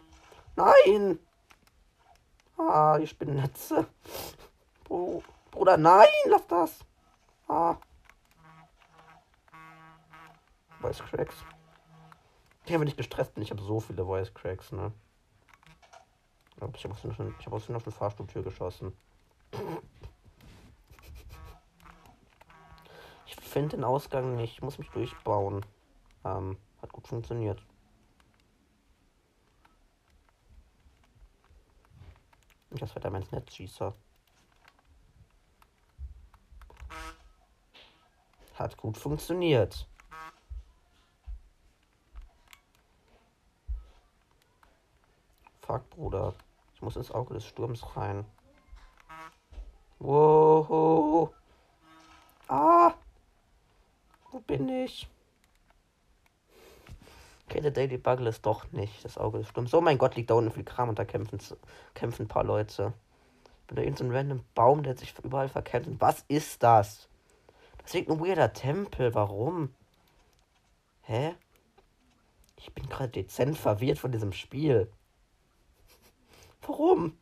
Nein! 0.55 1.19
Ah, 2.59 2.99
die 2.99 3.07
Spinnnetze. 3.07 3.87
Bruder, 4.85 5.77
nein, 5.79 6.07
lass 6.27 6.47
das. 6.47 6.85
Ah. 7.49 7.77
Voice 10.85 10.99
Cracks. 10.99 11.37
Ich 12.67 12.75
habe 12.75 12.85
nicht 12.85 12.99
gestresst 12.99 13.33
bin. 13.33 13.43
Ich 13.43 13.51
habe 13.51 13.63
so 13.63 13.81
viele 13.81 14.05
Voice 14.05 14.35
Cracks, 14.35 14.71
ne? 14.71 14.93
Ich 16.75 16.85
habe 16.85 16.93
aus, 16.93 17.03
hab 17.43 17.53
aus 17.75 17.85
der 17.85 17.93
Fahrstuhltür 17.93 18.43
geschossen. 18.43 18.95
Ich 23.25 23.35
finde 23.37 23.77
den 23.77 23.85
Ausgang 23.85 24.37
nicht. 24.37 24.53
Ich 24.53 24.63
muss 24.63 24.77
mich 24.77 24.91
durchbauen. 24.91 25.65
Ähm, 26.23 26.59
hat 26.83 26.93
gut 26.93 27.09
funktioniert. 27.09 27.65
Das 32.73 32.95
wird 32.95 33.11
mein 33.11 33.27
Netzschießer. 33.31 33.95
Hat 38.59 38.77
gut 38.77 38.99
funktioniert. 38.99 39.89
Fuck, 45.75 45.91
Bruder. 45.91 46.35
Ich 46.73 46.83
muss 46.83 46.95
ins 46.95 47.11
Auge 47.11 47.35
des 47.35 47.45
Sturms 47.45 47.97
rein. 47.97 48.25
Wow. 49.99 51.31
Ah. 52.47 52.95
Wo 54.31 54.39
bin 54.39 54.69
ich? 54.69 55.09
Okay, 57.49 57.61
der 57.61 57.73
Daily 57.73 57.99
Bugle 57.99 58.29
ist 58.29 58.47
doch 58.47 58.71
nicht 58.71 59.05
das 59.05 59.19
Auge 59.19 59.39
des 59.39 59.49
Sturms. 59.49 59.75
Oh 59.75 59.81
mein 59.81 59.99
Gott, 59.99 60.15
liegt 60.15 60.31
da 60.31 60.35
unten 60.35 60.53
viel 60.53 60.63
Kram 60.63 60.91
und 60.91 60.99
da 61.01 61.05
kämpfen, 61.05 61.41
kämpfen 61.95 62.27
ein 62.27 62.29
paar 62.29 62.45
Leute. 62.45 62.93
Ich 63.63 63.67
bin 63.67 63.75
da 63.75 63.83
irgendein 63.83 64.11
so 64.11 64.17
random 64.17 64.45
Baum, 64.55 64.85
der 64.85 64.97
sich 64.97 65.13
überall 65.25 65.49
verkämpft. 65.49 65.91
Was 65.99 66.25
ist 66.29 66.63
das? 66.63 67.09
Das 67.79 67.95
liegt 67.95 68.09
ein 68.09 68.21
weirder 68.21 68.53
Tempel. 68.53 69.13
Warum? 69.13 69.75
Hä? 71.03 71.35
Ich 72.59 72.73
bin 72.73 72.89
gerade 72.89 73.09
dezent 73.09 73.59
verwirrt 73.59 73.99
von 73.99 74.13
diesem 74.13 74.33
Spiel. 74.33 74.89
Warum? 76.67 77.19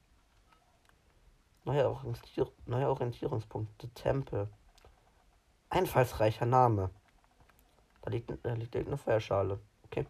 Neuer, 1.64 1.90
Orientier 1.90 2.50
Neuer 2.66 2.90
Orientierungspunkt. 2.90 3.94
Tempel. 3.94 4.48
Einfallsreicher 5.70 6.46
Name. 6.46 6.90
Da 8.02 8.10
liegt, 8.10 8.30
da 8.44 8.52
liegt 8.54 8.74
irgendeine 8.74 8.98
Feuerschale. 8.98 9.60
Okay. 9.84 10.06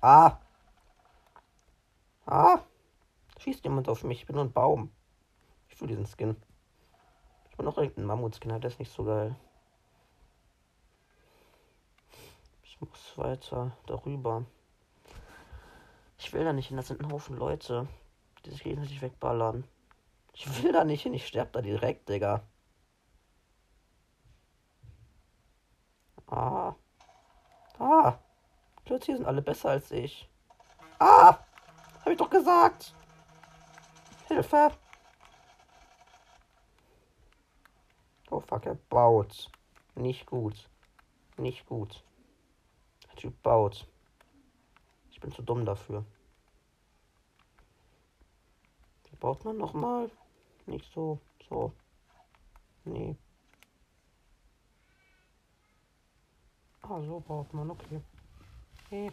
Ah! 0.00 0.38
Ah! 2.26 2.60
Schießt 3.38 3.64
jemand 3.64 3.88
auf 3.88 4.04
mich. 4.04 4.20
Ich 4.20 4.26
bin 4.26 4.36
nur 4.36 4.44
ein 4.44 4.52
Baum. 4.52 4.92
Ich 5.68 5.80
will 5.80 5.88
diesen 5.88 6.06
Skin. 6.06 6.36
Ich 7.50 7.58
will 7.58 7.64
noch 7.64 7.78
irgendeinen 7.78 8.06
Mammut-Skin, 8.06 8.60
der 8.60 8.70
ist 8.70 8.78
nicht 8.78 8.92
so 8.92 9.04
geil. 9.04 9.34
Ich 12.62 12.80
muss 12.80 13.16
weiter 13.16 13.76
darüber. 13.86 14.44
Ich 16.26 16.32
will 16.32 16.42
da 16.42 16.52
nicht 16.52 16.66
hin, 16.66 16.76
das 16.76 16.88
sind 16.88 17.00
ein 17.00 17.12
Haufen 17.12 17.36
Leute, 17.36 17.86
die 18.44 18.50
sich 18.50 18.64
gegenseitig 18.64 19.00
wegballern. 19.00 19.62
Ich 20.32 20.60
will 20.60 20.72
da 20.72 20.82
nicht 20.82 21.04
hin, 21.04 21.14
ich 21.14 21.24
sterbe 21.24 21.52
da 21.52 21.62
direkt, 21.62 22.08
Digga. 22.08 22.42
Ah. 26.26 26.74
Ah. 27.78 28.18
Hier 28.86 29.00
sind 29.00 29.24
alle 29.24 29.40
besser 29.40 29.70
als 29.70 29.92
ich. 29.92 30.28
Ah! 30.98 31.38
Hab 32.00 32.08
ich 32.08 32.18
doch 32.18 32.28
gesagt! 32.28 32.92
Hilfe! 34.26 34.72
Oh 38.32 38.40
fuck, 38.40 38.66
er 38.66 38.74
baut. 38.74 39.48
Nicht 39.94 40.26
gut. 40.26 40.68
Nicht 41.36 41.66
gut. 41.66 42.02
Der 43.04 43.14
Typ 43.14 43.42
baut. 43.44 43.86
Ich 45.12 45.20
bin 45.20 45.30
zu 45.30 45.42
dumm 45.42 45.64
dafür. 45.64 46.04
Baut 49.20 49.44
man 49.44 49.56
nochmal? 49.56 50.10
Nicht 50.66 50.92
so. 50.92 51.18
So. 51.48 51.72
Nee. 52.84 53.16
Ah, 56.82 57.00
so 57.00 57.20
baut 57.20 57.52
man, 57.52 57.70
okay. 57.70 58.00
Nee. 58.90 59.10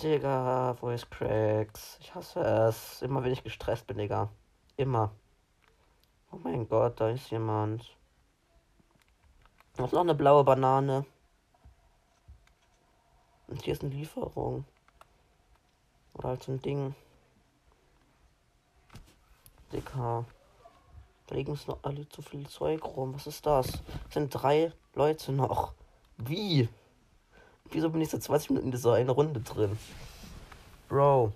Digga, 0.00 0.74
Voice 0.74 1.08
Cracks. 1.08 1.98
Ich 2.00 2.14
hasse 2.14 2.40
es. 2.40 3.02
Immer 3.02 3.24
wenn 3.24 3.32
ich 3.32 3.42
gestresst 3.42 3.86
bin, 3.86 3.98
Digga. 3.98 4.30
Immer. 4.76 5.10
Oh 6.30 6.36
mein 6.36 6.68
Gott, 6.68 7.00
da 7.00 7.08
ist 7.08 7.30
jemand. 7.30 7.96
Ist 9.72 9.80
noch 9.80 9.92
eine 9.94 10.14
blaue 10.14 10.44
Banane. 10.44 11.06
Und 13.48 13.62
hier 13.62 13.72
ist 13.72 13.82
eine 13.82 13.94
Lieferung. 13.94 14.64
Oder 16.14 16.28
halt 16.28 16.42
so 16.42 16.52
ein 16.52 16.60
Ding. 16.60 16.94
Dicker. 19.72 20.24
Da 21.26 21.34
liegen 21.34 21.58
noch 21.66 21.78
alle 21.82 22.08
zu 22.08 22.22
viel 22.22 22.46
Zeug 22.48 22.84
rum. 22.84 23.14
Was 23.14 23.26
ist 23.26 23.44
das? 23.46 23.66
das? 23.72 23.82
sind 24.10 24.30
drei 24.30 24.72
Leute 24.94 25.32
noch. 25.32 25.72
Wie? 26.18 26.68
Wieso 27.70 27.90
bin 27.90 28.00
ich 28.00 28.10
seit 28.10 28.22
20 28.22 28.50
Minuten 28.50 28.68
in 28.68 28.72
dieser 28.72 28.94
eine 28.94 29.10
Runde 29.10 29.40
drin? 29.40 29.78
Bro. 30.88 31.32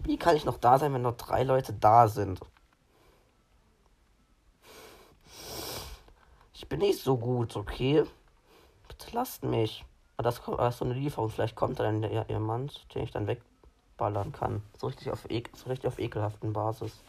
Wie 0.00 0.16
kann 0.16 0.36
ich 0.36 0.44
noch 0.44 0.58
da 0.58 0.78
sein, 0.78 0.92
wenn 0.92 1.02
noch 1.02 1.16
drei 1.16 1.44
Leute 1.44 1.72
da 1.72 2.08
sind? 2.08 2.40
Ich 6.52 6.68
bin 6.68 6.80
nicht 6.80 7.00
so 7.00 7.16
gut, 7.16 7.54
okay? 7.54 8.04
Bitte 8.88 9.06
lasst 9.12 9.44
mich. 9.44 9.84
Aber 10.16 10.24
das, 10.24 10.42
das 10.44 10.74
ist 10.74 10.78
so 10.78 10.84
eine 10.84 10.94
Lieferung. 10.94 11.30
Vielleicht 11.30 11.54
kommt 11.54 11.78
dann 11.78 12.02
der 12.02 12.40
Mann, 12.40 12.70
den 12.94 13.02
ich 13.04 13.10
dann 13.12 13.28
wegballern 13.96 14.32
kann. 14.32 14.62
So 14.78 14.86
richtig 14.88 15.10
auf, 15.10 15.22
so 15.22 15.68
richtig 15.70 15.86
auf 15.86 15.98
ekelhaften 15.98 16.52
Basis. 16.52 17.02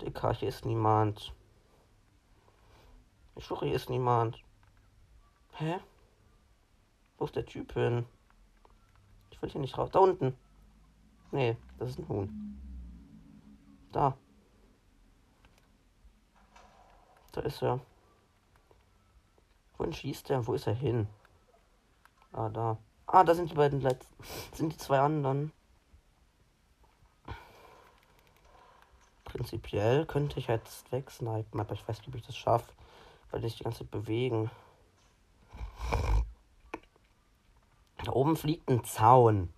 Dicker, 0.00 0.34
hier 0.34 0.48
ist 0.48 0.66
niemand. 0.66 1.32
Ich 3.36 3.46
schwöre, 3.46 3.66
hier 3.66 3.76
ist 3.76 3.90
niemand. 3.90 4.42
Hä? 5.52 5.78
Wo 7.16 7.24
ist 7.26 7.36
der 7.36 7.46
Typ 7.46 7.72
hin? 7.72 8.06
Ich 9.30 9.40
will 9.40 9.50
hier 9.50 9.60
nicht 9.60 9.78
raus. 9.78 9.90
Da 9.92 10.00
unten. 10.00 10.36
Nee, 11.30 11.56
das 11.78 11.90
ist 11.90 11.98
ein 11.98 12.08
Huhn. 12.08 12.60
Da. 13.92 14.16
Da 17.32 17.40
ist 17.40 17.62
er. 17.62 17.80
Wohin 19.76 19.92
schießt 19.92 20.30
er? 20.30 20.46
Wo 20.46 20.54
ist 20.54 20.66
er 20.66 20.74
hin? 20.74 21.08
Ah, 22.32 22.48
da. 22.48 22.78
Ah, 23.06 23.24
da 23.24 23.34
sind 23.34 23.50
die 23.50 23.54
beiden 23.54 23.80
letzten. 23.80 24.14
Sind 24.52 24.72
die 24.72 24.78
zwei 24.78 25.00
anderen. 25.00 25.52
Prinzipiell 29.24 30.06
könnte 30.06 30.38
ich 30.38 30.46
jetzt 30.46 30.90
wegsnipen, 30.92 31.60
aber 31.60 31.74
ich 31.74 31.86
weiß 31.88 31.98
nicht, 31.98 32.08
ob 32.08 32.14
ich 32.14 32.22
das 32.22 32.36
schaffe, 32.36 32.72
weil 33.30 33.40
die 33.40 33.48
sich 33.48 33.58
die 33.58 33.64
ganze 33.64 33.80
Zeit 33.80 33.90
bewegen. 33.90 34.50
Da 38.04 38.12
oben 38.12 38.36
fliegt 38.36 38.68
ein 38.68 38.84
Zaun. 38.84 39.52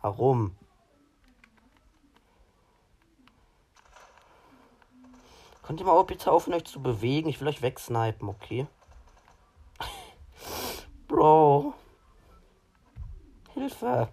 Warum? 0.00 0.56
Könnt 5.62 5.80
ihr 5.80 5.86
mal 5.86 6.00
bitte 6.04 6.30
aufhören, 6.30 6.54
euch 6.54 6.64
zu 6.64 6.80
bewegen? 6.80 7.28
Ich 7.28 7.40
will 7.40 7.48
euch 7.48 7.62
wegsnipen, 7.62 8.28
okay? 8.28 8.68
Bro. 11.08 11.74
Hilfe. 13.54 14.08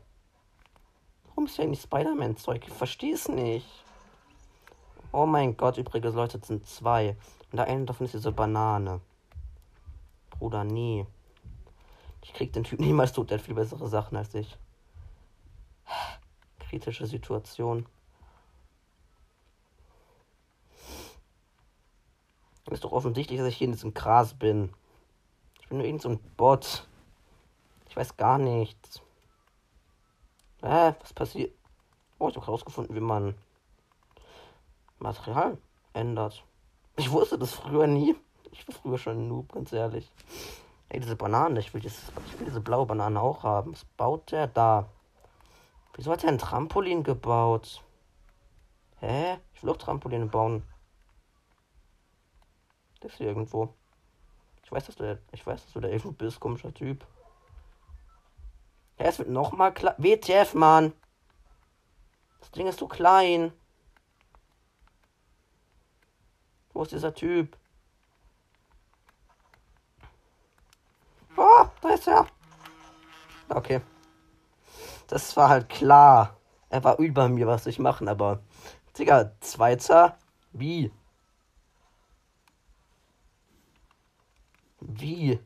Warum 1.27 1.45
ist 1.45 1.57
ja 1.57 1.65
nicht 1.65 1.83
Spider-Man-Zeug? 1.83 2.67
Ich 2.67 2.73
verstehe 2.73 3.15
es 3.15 3.27
nicht. 3.27 3.67
Oh 5.11 5.25
mein 5.25 5.57
Gott, 5.57 5.77
übrigens, 5.77 6.15
Leute, 6.15 6.37
es 6.37 6.47
sind 6.47 6.65
zwei. 6.67 7.17
Und 7.51 7.57
der 7.57 7.67
eine 7.67 7.85
davon 7.85 8.05
ist 8.05 8.13
diese 8.13 8.31
Banane. 8.31 9.01
Bruder, 10.31 10.63
nee. 10.63 11.05
Ich 12.21 12.33
krieg 12.33 12.53
den 12.53 12.63
Typ 12.63 12.79
niemals 12.81 13.13
tot, 13.13 13.29
der 13.29 13.37
hat 13.37 13.45
viel 13.45 13.55
bessere 13.55 13.87
Sachen 13.87 14.17
als 14.17 14.33
ich. 14.33 14.57
Kritische 16.59 17.05
Situation. 17.05 17.85
Ist 22.71 22.83
doch 22.83 22.91
offensichtlich, 22.91 23.39
dass 23.39 23.49
ich 23.49 23.57
hier 23.57 23.65
in 23.65 23.73
diesem 23.73 23.93
Gras 23.93 24.33
bin. 24.33 24.73
Nur 25.73 25.85
irgend 25.85 26.03
so 26.03 26.09
ein 26.09 26.19
Bot. 26.37 26.87
Ich 27.89 27.97
weiß 27.97 28.15
gar 28.15 28.37
nichts. 28.37 29.01
Äh, 30.61 30.93
was 31.01 31.13
passiert? 31.13 31.51
Oh, 32.19 32.29
ich 32.29 32.35
habe 32.35 32.45
herausgefunden, 32.45 32.95
wie 32.95 32.99
man 32.99 33.33
Material 34.99 35.57
ändert. 35.93 36.45
Ich 36.95 37.09
wusste 37.09 37.39
das 37.39 37.53
früher 37.53 37.87
nie. 37.87 38.15
Ich 38.51 38.67
war 38.67 38.75
früher 38.75 38.99
schon 38.99 39.17
ein 39.17 39.27
Noob, 39.27 39.51
ganz 39.51 39.73
ehrlich. 39.73 40.11
Ey, 40.89 40.99
diese 40.99 41.15
Banane, 41.15 41.59
ich 41.59 41.73
will, 41.73 41.81
dieses, 41.81 42.11
ich 42.27 42.37
will 42.37 42.45
diese 42.45 42.61
blaue 42.61 42.85
Banane 42.85 43.19
auch 43.19 43.41
haben. 43.41 43.73
Was 43.73 43.83
baut 43.83 44.31
der 44.31 44.45
da? 44.45 44.87
Wieso 45.95 46.11
hat 46.11 46.23
er 46.23 46.29
ein 46.29 46.37
Trampolin 46.37 47.01
gebaut? 47.01 47.83
Hä? 48.99 49.39
Ich 49.55 49.63
will 49.63 49.71
auch 49.71 49.77
Trampoline 49.77 50.27
bauen. 50.27 50.61
Das 52.99 53.13
ist 53.13 53.17
hier 53.17 53.27
irgendwo. 53.29 53.73
Weiß, 54.73 54.87
dass 54.87 54.95
du, 54.95 55.19
ich 55.31 55.45
weiß, 55.45 55.65
dass 55.65 55.73
du 55.73 55.81
da 55.81 55.87
irgendwo 55.87 56.11
bist, 56.13 56.39
komischer 56.39 56.73
Typ. 56.73 57.05
Es 58.97 59.19
wird 59.19 59.29
nochmal 59.29 59.71
klar. 59.71 59.93
WTF, 59.99 60.55
Mann! 60.55 60.93
Das 62.39 62.49
Ding 62.49 62.65
ist 62.65 62.79
so 62.79 62.87
klein. 62.87 63.53
Wo 66.73 66.81
ist 66.81 66.91
dieser 66.91 67.13
Typ? 67.13 67.55
Oh, 71.37 71.65
da 71.81 71.89
ist 71.89 72.07
er. 72.07 72.25
Okay. 73.49 73.79
Das 75.05 75.37
war 75.37 75.49
halt 75.49 75.69
klar. 75.69 76.35
Er 76.69 76.83
war 76.83 76.97
über 76.97 77.29
mir, 77.29 77.45
was 77.45 77.67
ich 77.67 77.77
machen, 77.77 78.07
aber. 78.07 78.41
Digga, 78.97 79.33
Zweiter? 79.39 80.17
Wie? 80.51 80.91
Wie? 84.87 85.39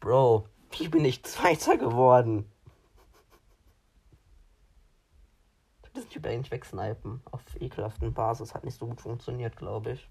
Bro, 0.00 0.46
wie 0.70 0.88
bin 0.88 1.04
ich 1.04 1.22
Zweiter 1.24 1.76
geworden? 1.76 2.50
Diesen 5.94 6.08
Typ 6.08 6.26
eigentlich 6.26 6.50
wegsnipen. 6.50 7.20
Auf 7.30 7.42
ekelhaften 7.60 8.14
Basis. 8.14 8.54
Hat 8.54 8.64
nicht 8.64 8.78
so 8.78 8.86
gut 8.86 9.00
funktioniert, 9.00 9.56
glaube 9.56 9.92
ich. 9.92 10.08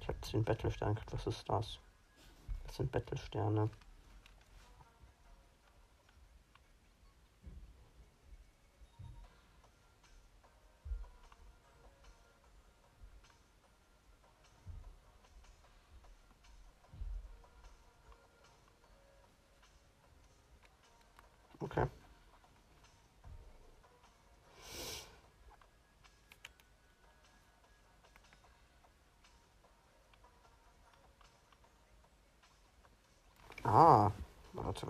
Ich 0.00 0.08
habe 0.08 0.20
10 0.20 0.44
Battlesterne. 0.44 0.96
Was 1.10 1.26
ist 1.26 1.48
das? 1.48 1.78
Das 2.64 2.76
sind 2.76 2.90
Battlesterne. 2.90 3.68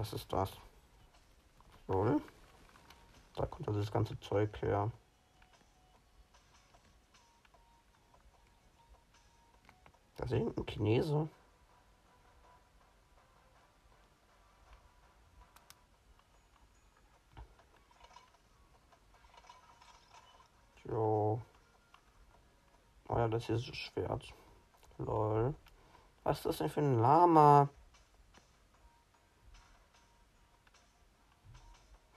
Was 0.02 0.12
ist 0.14 0.32
das? 0.32 0.50
Lol. 1.86 2.20
Da 3.36 3.46
kommt 3.46 3.68
also 3.68 3.78
das 3.78 3.92
ganze 3.92 4.18
Zeug 4.18 4.60
her. 4.60 4.90
Da 10.16 10.24
ist 10.24 10.32
irgendein 10.32 10.66
Chinese. 10.66 11.28
Jo. 20.82 21.40
Oh 23.06 23.18
ja, 23.18 23.28
das 23.28 23.46
hier 23.46 23.54
ist 23.54 23.76
Schwert. 23.76 24.34
Lol. 24.98 25.54
Was 26.24 26.38
ist 26.38 26.46
das 26.46 26.58
denn 26.58 26.70
für 26.70 26.80
ein 26.80 26.98
Lama? 26.98 27.68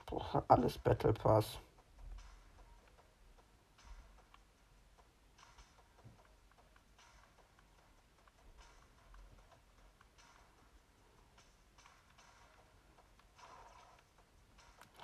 Boah, 0.06 0.44
alles 0.48 0.78
Battle 0.78 1.12
Pass. 1.12 1.58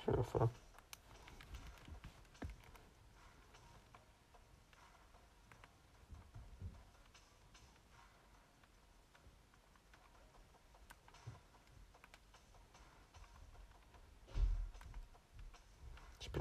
Hilfe. 0.05 0.62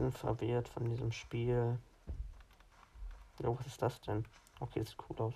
Bin 0.01 0.11
verwirrt 0.11 0.67
von 0.67 0.89
diesem 0.89 1.11
Spiel. 1.11 1.77
Jo, 3.39 3.55
was 3.55 3.67
ist 3.67 3.79
das 3.83 4.01
denn? 4.01 4.25
Okay, 4.59 4.83
sieht 4.83 4.97
cool 5.07 5.15
aus. 5.19 5.35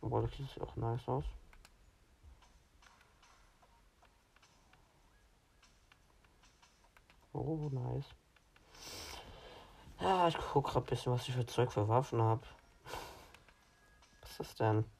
Obwohl, 0.00 0.22
das 0.22 0.36
sieht 0.36 0.60
auch 0.60 0.74
nice 0.74 1.08
aus. 1.08 1.24
Oh, 7.32 7.68
nice. 7.70 8.12
Ja, 10.00 10.26
ich 10.26 10.36
gucke 10.36 10.72
gerade 10.72 10.84
ein 10.84 10.90
bisschen, 10.90 11.12
was 11.12 11.28
ich 11.28 11.34
für 11.36 11.46
Zeug 11.46 11.70
für 11.70 11.86
Waffen 11.86 12.20
habe. 12.20 12.42
Was 14.20 14.30
ist 14.30 14.40
das 14.40 14.54
denn? 14.56 14.99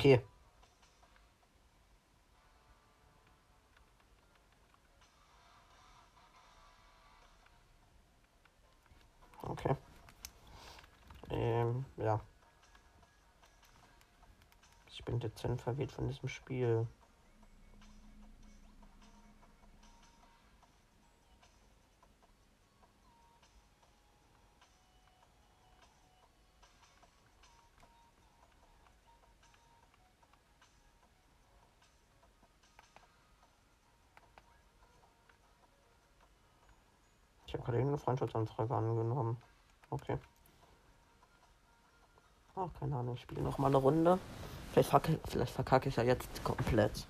Okay. 0.00 0.18
Okay. 9.42 9.76
Ähm, 11.28 11.84
ja. 11.98 12.18
Ich 14.86 15.04
bin 15.04 15.20
dezent 15.20 15.60
verwirrt 15.60 15.92
von 15.92 16.08
diesem 16.08 16.30
Spiel. 16.30 16.86
Freundschaftsanfrage 38.10 38.74
angenommen. 38.74 39.36
Okay. 39.90 40.18
Ach, 42.56 42.68
keine 42.78 42.96
Ahnung, 42.96 43.14
ich 43.14 43.20
spiele 43.20 43.42
noch 43.42 43.58
mal 43.58 43.68
eine 43.68 43.76
Runde. 43.76 44.18
Vielleicht, 44.72 44.90
verkacke, 44.90 45.20
vielleicht 45.28 45.52
verkacke 45.52 45.88
ich 45.88 45.96
ja 45.96 46.02
jetzt 46.02 46.42
komplett. 46.42 47.06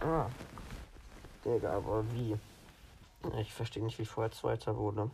Ah. 0.00 0.26
Digga, 1.44 1.76
aber 1.76 2.04
wie? 2.12 2.36
Ich 3.38 3.52
verstehe 3.52 3.84
nicht, 3.84 3.98
wie 3.98 4.02
ich 4.02 4.08
vorher 4.08 4.32
Zweiter 4.32 4.76
wurde. 4.76 5.10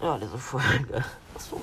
Ja, 0.00 0.18
diese 0.18 0.38
Folge 0.38 1.04
ist 1.36 1.50
so 1.50 1.60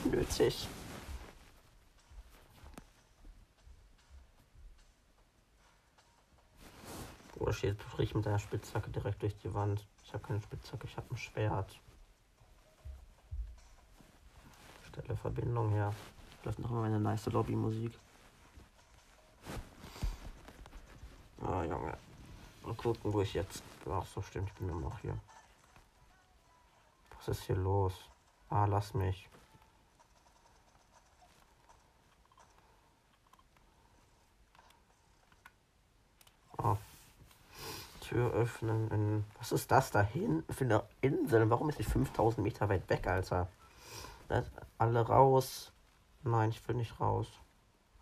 steht 7.66 7.82
sprich 7.82 8.14
mit 8.14 8.26
deiner 8.28 8.38
Spitzhacke 8.38 8.92
direkt 8.92 9.24
durch 9.24 9.36
die 9.38 9.52
Wand. 9.54 9.84
Ich 10.04 10.14
habe 10.14 10.24
keine 10.24 10.40
Spitzhacke, 10.40 10.86
ich 10.86 10.96
habe 10.98 11.08
ein 11.10 11.18
Schwert. 11.18 11.80
Stelle 14.88 15.18
Verbindung 15.18 15.72
her. 15.72 15.92
Läuft 16.44 16.60
noch 16.60 16.70
immer 16.70 16.82
meine 16.82 17.00
nice 17.00 17.26
Lobby-Musik. 17.26 17.98
Ah, 21.42 21.64
Junge. 21.64 21.98
Mal 22.64 22.76
gucken, 22.76 23.12
wo 23.12 23.22
ich 23.22 23.34
jetzt. 23.34 23.64
Ach 23.90 24.06
so, 24.06 24.22
stimmt, 24.22 24.50
ich 24.50 24.54
bin 24.56 24.70
immer 24.70 24.82
noch 24.82 25.00
hier. 25.00 25.18
Was 27.18 27.30
ist 27.30 27.44
hier 27.44 27.56
los? 27.56 27.94
Ah, 28.50 28.66
lass 28.66 28.94
mich. 28.94 29.28
Tür 38.08 38.32
öffnen. 38.34 38.90
In, 38.92 39.26
was 39.40 39.52
ist 39.52 39.72
das 39.72 39.92
da 39.92 40.02
hinten 40.02 40.54
für 40.54 40.66
eine 40.66 40.84
Insel? 41.02 41.50
Warum 41.50 41.70
ist 41.70 41.80
die 41.80 41.84
5000 41.84 42.44
Meter 42.44 42.70
weit 42.70 42.90
weg, 42.90 43.08
Alter? 43.08 43.48
Das, 44.28 44.46
alle 44.78 45.02
raus. 45.02 45.72
Nein, 46.24 46.50
ich 46.50 46.68
will 46.68 46.76
nicht 46.76 47.00
raus. 47.00 47.28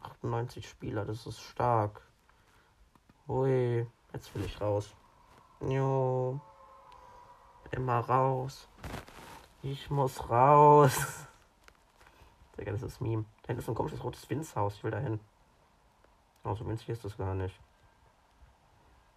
98 0.02 0.68
Spieler, 0.68 1.06
das 1.06 1.26
ist 1.26 1.40
stark. 1.40 2.02
Hui, 3.28 3.88
jetzt 4.14 4.36
will 4.36 4.44
ich 4.44 4.60
raus. 4.60 4.94
Jo. 5.62 6.40
Immer 7.72 8.00
raus. 8.00 8.68
Ich 9.62 9.90
muss 9.90 10.30
raus. 10.30 11.26
Digga, 12.58 12.74
das 12.74 12.84
ist 12.84 13.02
Meme. 13.02 13.24
Da 13.44 13.48
hinten 13.48 13.62
ist 13.62 13.70
ein 13.70 13.76
komisches 13.76 14.04
rotes 14.04 14.30
Winzhaus. 14.30 14.76
Ich 14.76 14.84
will 14.84 14.92
da 14.92 15.00
hin. 15.00 15.20
Oh, 16.44 16.56
so 16.56 16.68
winzig 16.68 16.90
ist 16.90 17.06
das 17.06 17.18
gar 17.18 17.34
nicht. 17.34 17.58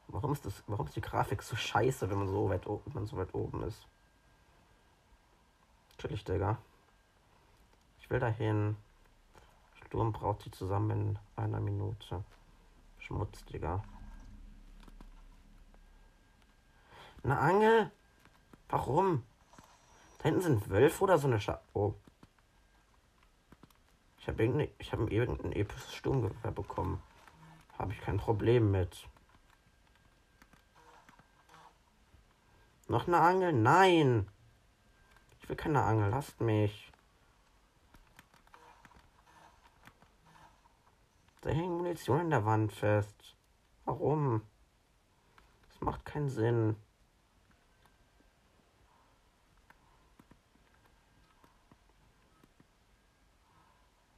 Warum 0.08 0.32
ist 0.32 0.46
das, 0.46 0.62
warum 0.66 0.86
ist 0.86 0.96
die 0.96 1.00
Grafik 1.00 1.42
so 1.42 1.56
scheiße, 1.56 2.08
wenn 2.08 2.18
man 2.18 2.28
so 2.28 2.48
weit, 2.48 2.66
wenn 2.66 2.92
man 2.92 3.06
so 3.06 3.16
weit 3.16 3.34
oben 3.34 3.62
ist? 3.64 3.86
Chillig, 5.98 6.24
Digga. 6.24 6.58
Ich 8.00 8.10
will 8.10 8.20
dahin. 8.20 8.76
Sturm 9.86 10.12
braucht 10.12 10.42
sie 10.42 10.50
zusammen 10.50 10.90
in 10.90 11.18
einer 11.36 11.60
Minute. 11.60 12.24
Schmutz, 12.98 13.44
Digga. 13.46 13.82
Eine 17.24 17.38
Angel? 17.38 17.90
Warum? 18.68 19.24
Da 20.18 20.24
hinten 20.24 20.40
sind 20.40 20.70
Wölfe 20.70 21.04
oder 21.04 21.18
so 21.18 21.26
eine 21.26 21.40
Scha 21.40 21.60
Oh. 21.72 21.94
Ich 24.18 24.28
habe 24.28 24.42
irgendein, 24.42 24.68
ich 24.78 24.92
habe 24.92 25.10
irgendein 25.10 25.52
episches 25.52 25.94
Sturmgewehr 25.94 26.50
bekommen. 26.50 27.00
Habe 27.78 27.92
ich 27.92 28.00
kein 28.00 28.18
Problem 28.18 28.70
mit. 28.70 29.08
Noch 32.88 33.06
eine 33.06 33.20
Angel? 33.20 33.52
Nein! 33.52 34.28
Ich 35.40 35.48
will 35.48 35.56
keine 35.56 35.82
Angel, 35.82 36.10
lasst 36.10 36.40
mich. 36.40 36.92
Da 41.40 41.50
hängt 41.50 41.70
Munition 41.70 42.20
in 42.20 42.30
der 42.30 42.44
Wand 42.44 42.72
fest. 42.72 43.36
Warum? 43.84 44.42
Das 45.68 45.80
macht 45.80 46.04
keinen 46.04 46.28
Sinn. 46.28 46.76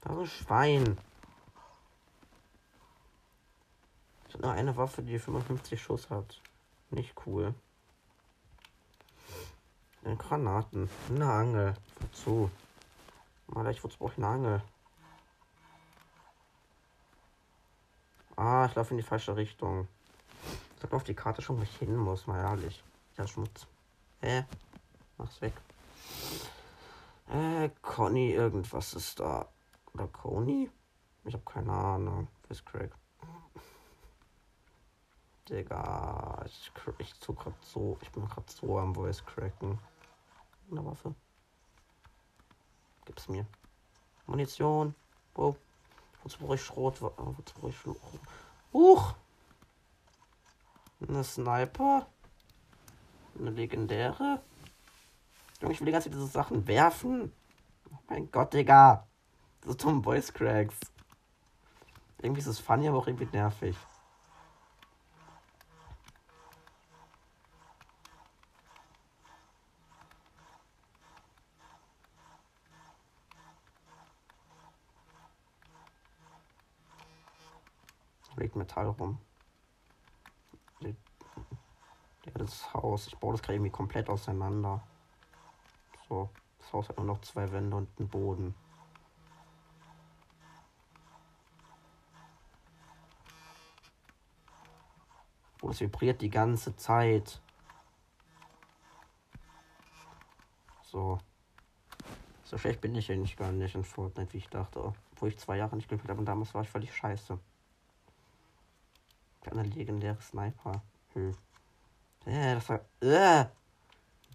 Da 0.00 0.10
ist 0.14 0.18
ein 0.18 0.26
Schwein. 0.26 0.98
Ich 4.28 4.34
habe 4.34 4.44
nur 4.44 4.52
eine 4.52 4.76
Waffe, 4.76 5.02
die 5.02 5.18
55 5.18 5.82
Schuss 5.82 6.08
hat. 6.08 6.40
Nicht 6.90 7.14
cool. 7.26 7.54
Granaten. 10.04 10.88
Eine 11.08 11.30
Angel. 11.30 11.74
Wozu? 12.00 12.50
Mal, 13.48 13.70
ich 13.70 13.82
wozu 13.82 13.98
brauche 13.98 14.12
ich 14.12 14.18
eine 14.18 14.28
Angel? 14.28 14.62
Ah, 18.36 18.66
ich 18.66 18.74
laufe 18.74 18.92
in 18.92 18.98
die 18.98 19.02
falsche 19.02 19.34
Richtung. 19.34 19.88
Ich 20.76 20.82
sag 20.82 20.92
auf 20.92 21.04
die 21.04 21.14
Karte 21.14 21.42
schon, 21.42 21.58
wo 21.58 21.62
ich 21.62 21.76
hin 21.76 21.96
muss, 21.96 22.26
mal 22.26 22.40
ehrlich. 22.40 22.84
Ja, 23.16 23.26
Schmutz. 23.26 23.66
Hä? 24.20 24.44
Mach's 25.16 25.40
weg. 25.40 25.54
Äh, 27.30 27.70
Conny, 27.82 28.30
irgendwas 28.30 28.94
ist 28.94 29.18
da. 29.18 29.48
Oder 29.92 30.06
Coney? 30.08 30.70
Ich 31.24 31.34
habe 31.34 31.44
keine 31.44 31.72
Ahnung. 31.72 32.28
Wer 32.42 32.50
ist 32.50 32.64
Craig? 32.64 32.92
Digga, 35.48 36.44
ich, 36.46 36.72
ich, 36.98 37.14
so 37.14 37.32
grad 37.32 37.54
so, 37.62 37.98
ich 38.02 38.10
bin 38.10 38.28
gerade 38.28 38.50
so 38.50 38.78
am 38.78 38.94
Voice 38.94 39.24
cracken 39.24 39.78
eine 40.70 40.84
Waffe. 40.84 41.14
Gib's 43.04 43.28
mir. 43.28 43.46
Munition. 44.26 44.94
Wo? 45.34 45.56
Wozu 46.22 46.38
brauche 46.38 46.54
ich 46.56 46.62
Schrot? 46.62 47.00
Wozu 47.00 47.54
brauche 47.54 47.70
ich? 47.70 47.76
Huch! 48.72 49.14
Eine 51.00 51.24
Sniper? 51.24 52.06
Eine 53.38 53.50
legendäre? 53.50 54.42
Junge, 55.60 55.72
ich 55.72 55.80
will 55.80 55.86
die 55.86 55.92
ganze 55.92 56.10
Zeit 56.10 56.14
diese 56.14 56.26
Sachen 56.26 56.66
werfen. 56.66 57.32
Oh 57.90 57.98
mein 58.08 58.30
Gott, 58.30 58.52
Digga. 58.52 59.06
So 59.64 59.74
dumm 59.74 60.02
Voice 60.02 60.32
Cracks. 60.32 60.78
Irgendwie 62.20 62.40
ist 62.40 62.46
es 62.46 62.58
funny, 62.58 62.88
aber 62.88 62.98
auch 62.98 63.06
irgendwie 63.06 63.28
nervig. 63.32 63.76
Liegt 78.38 78.56
Metall 78.56 78.88
rum. 78.88 79.18
Ja, 82.28 82.32
das 82.34 82.74
Haus. 82.74 83.06
Ich 83.06 83.16
baue 83.16 83.32
das 83.32 83.42
gerade 83.42 83.54
irgendwie 83.54 83.70
komplett 83.70 84.08
auseinander. 84.10 84.82
So. 86.08 86.28
Das 86.58 86.72
Haus 86.72 86.88
hat 86.88 86.98
nur 86.98 87.06
noch 87.06 87.20
zwei 87.22 87.50
Wände 87.50 87.74
und 87.76 87.88
einen 87.98 88.08
Boden. 88.08 88.54
Oh, 95.62 95.70
es 95.70 95.80
vibriert 95.80 96.20
die 96.20 96.28
ganze 96.28 96.76
Zeit. 96.76 97.40
So. 100.82 101.18
So 102.44 102.58
schlecht 102.58 102.80
bin 102.80 102.94
ich 102.94 103.10
eigentlich 103.10 103.36
gar 103.36 103.52
nicht 103.52 103.74
in 103.74 103.84
Fortnite, 103.84 104.32
wie 104.34 104.38
ich 104.38 104.48
dachte. 104.48 104.92
Obwohl 105.12 105.30
ich 105.30 105.38
zwei 105.38 105.56
Jahre 105.56 105.76
nicht 105.76 105.88
gespielt 105.88 106.10
habe 106.10 106.20
und 106.20 106.26
damals 106.26 106.54
war 106.54 106.62
ich 106.62 106.68
völlig 106.68 106.94
scheiße. 106.94 107.38
Eine 109.50 109.62
legendäre 109.62 110.20
Sniper. 110.20 110.82
Hm. 111.14 111.34
Äh, 112.26 112.54
das 112.54 112.68
war. 112.68 112.80
Äh. 113.00 113.46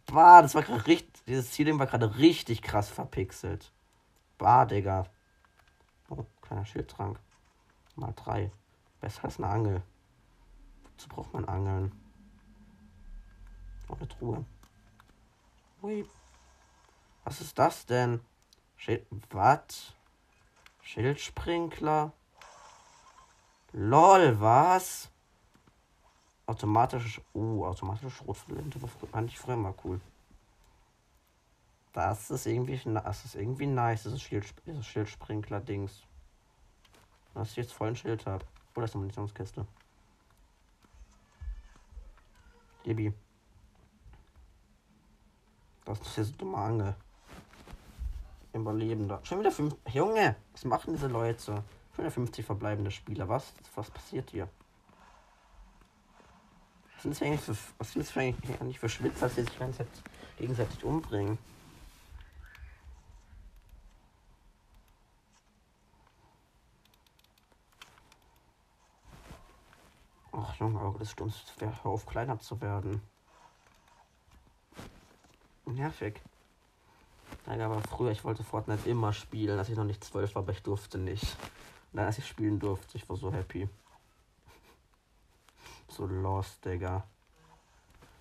Bah, 0.06 0.42
das 0.42 0.56
war 0.56 0.64
gerade 0.64 0.86
richtig. 0.88 1.24
Dieses 1.26 1.52
Ziel 1.52 1.78
war 1.80 1.88
gerade 1.88 2.18
richtig 2.18 2.62
krass 2.62 2.90
verpixelt. 2.90 3.72
Bah, 4.38 4.66
Digga. 4.66 5.06
Oh, 6.10 6.26
kleiner 6.42 6.66
Schildtrank. 6.66 7.20
Mal 7.96 8.14
drei. 8.16 8.52
Besser 9.00 9.26
als 9.26 9.38
eine 9.38 9.48
Angel. 9.48 9.84
Wozu 10.84 11.08
braucht 11.10 11.34
man 11.34 11.46
Angeln? 11.46 11.92
Auch 13.88 13.98
eine 13.98 14.08
Truhe. 14.08 14.46
Ui. 15.82 16.10
Was 17.24 17.42
ist 17.42 17.58
das 17.58 17.86
denn? 17.86 18.20
Schild. 18.76 19.06
Was? 19.30 19.94
Schildsprinkler? 20.82 22.12
LOL, 23.74 24.40
was? 24.40 25.10
Automatische. 26.46 27.22
Uh, 27.34 27.66
automatische 27.66 28.12
Schrotflinte 28.12 28.80
fand 29.12 29.30
ich 29.30 29.40
früher 29.40 29.58
mal 29.58 29.74
cool. 29.84 30.00
Das 31.92 32.30
ist 32.32 32.46
irgendwie, 32.46 32.80
das 32.86 33.26
ist 33.26 33.36
irgendwie 33.36 33.68
nice, 33.68 34.04
dieses, 34.04 34.22
Schild, 34.22 34.54
dieses 34.66 34.86
Schildsprinkler-Dings. 34.86 36.04
Dass 37.34 37.52
ich 37.52 37.58
jetzt 37.58 37.74
vollen 37.74 37.96
Schild 37.96 38.26
habe. 38.26 38.46
Oh, 38.76 38.82
das 38.82 38.92
ist 38.92 38.96
eine 38.96 39.02
Munitionskiste. 39.02 39.66
Debi. 42.86 43.14
Das 45.86 46.00
ist 46.00 46.18
jetzt 46.18 46.42
dumme 46.42 46.58
Angel. 46.58 46.96
Überlebender. 48.54 49.20
Schon 49.24 49.40
wieder 49.40 49.52
fünf. 49.52 49.76
Junge, 49.92 50.36
was 50.52 50.66
machen 50.66 50.94
diese 50.94 51.08
Leute? 51.08 51.64
Schon 51.96 52.06
wieder 52.06 52.12
50 52.12 52.46
verbleibende 52.46 52.92
Spieler. 52.92 53.30
Was? 53.30 53.54
Was 53.76 53.92
passiert 53.92 54.32
hier? 54.32 54.50
Was 56.96 57.04
sind 57.04 57.16
das 57.16 57.22
eigentlich 57.22 57.42
für, 57.42 57.58
was 57.78 57.92
sind 57.92 58.08
das 58.08 58.18
eigentlich 58.18 58.80
für 58.80 58.90
Schwitzer, 58.90 59.30
die 59.30 59.42
sich 59.42 59.52
gegenseitig 60.38 60.84
umbringen? 60.84 61.38
Ach 70.32 70.56
Junge, 70.56 70.82
Auge 70.82 71.00
des 71.00 71.12
Sturms, 71.12 71.44
hör 71.60 71.86
auf 71.86 72.08
kleiner 72.08 72.40
zu 72.40 72.60
werden. 72.60 73.02
Nervig. 75.66 76.22
Ja, 77.46 77.66
aber 77.66 77.82
früher, 77.82 78.12
ich 78.12 78.24
wollte 78.24 78.44
Fortnite 78.44 78.90
immer 78.90 79.14
spielen, 79.14 79.60
als 79.60 79.70
ich 79.70 79.76
noch 79.76 79.84
nicht 79.84 80.04
zwölf 80.04 80.34
war, 80.34 80.42
aber 80.42 80.54
ich 80.54 80.64
durfte 80.64 80.98
nicht. 80.98 81.38
Dann, 81.94 82.06
als 82.06 82.18
ich 82.18 82.28
spielen 82.28 82.60
durfte, 82.60 82.98
ich 82.98 83.08
war 83.08 83.16
so 83.16 83.32
happy. 83.32 83.70
So 85.88 86.08
lost, 86.08 86.66
Digga. 86.66 87.04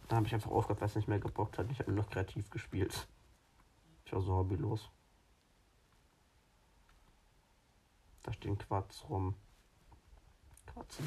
Da 0.08 0.16
habe 0.16 0.26
ich 0.26 0.34
einfach 0.34 0.50
aufgehört, 0.50 0.80
weil 0.82 0.88
es 0.88 0.94
nicht 0.94 1.08
mehr 1.08 1.18
gebockt 1.18 1.58
hat. 1.58 1.70
Ich 1.70 1.78
habe 1.78 1.90
nur 1.90 2.04
noch 2.04 2.10
kreativ 2.10 2.50
gespielt. 2.50 3.08
Ich 4.04 4.12
war 4.12 4.20
so 4.20 4.34
hobbylos. 4.34 4.90
Da 8.22 8.32
stehen 8.34 8.58
Quads 8.58 9.08
rum. 9.08 9.34
Quads. 10.66 10.98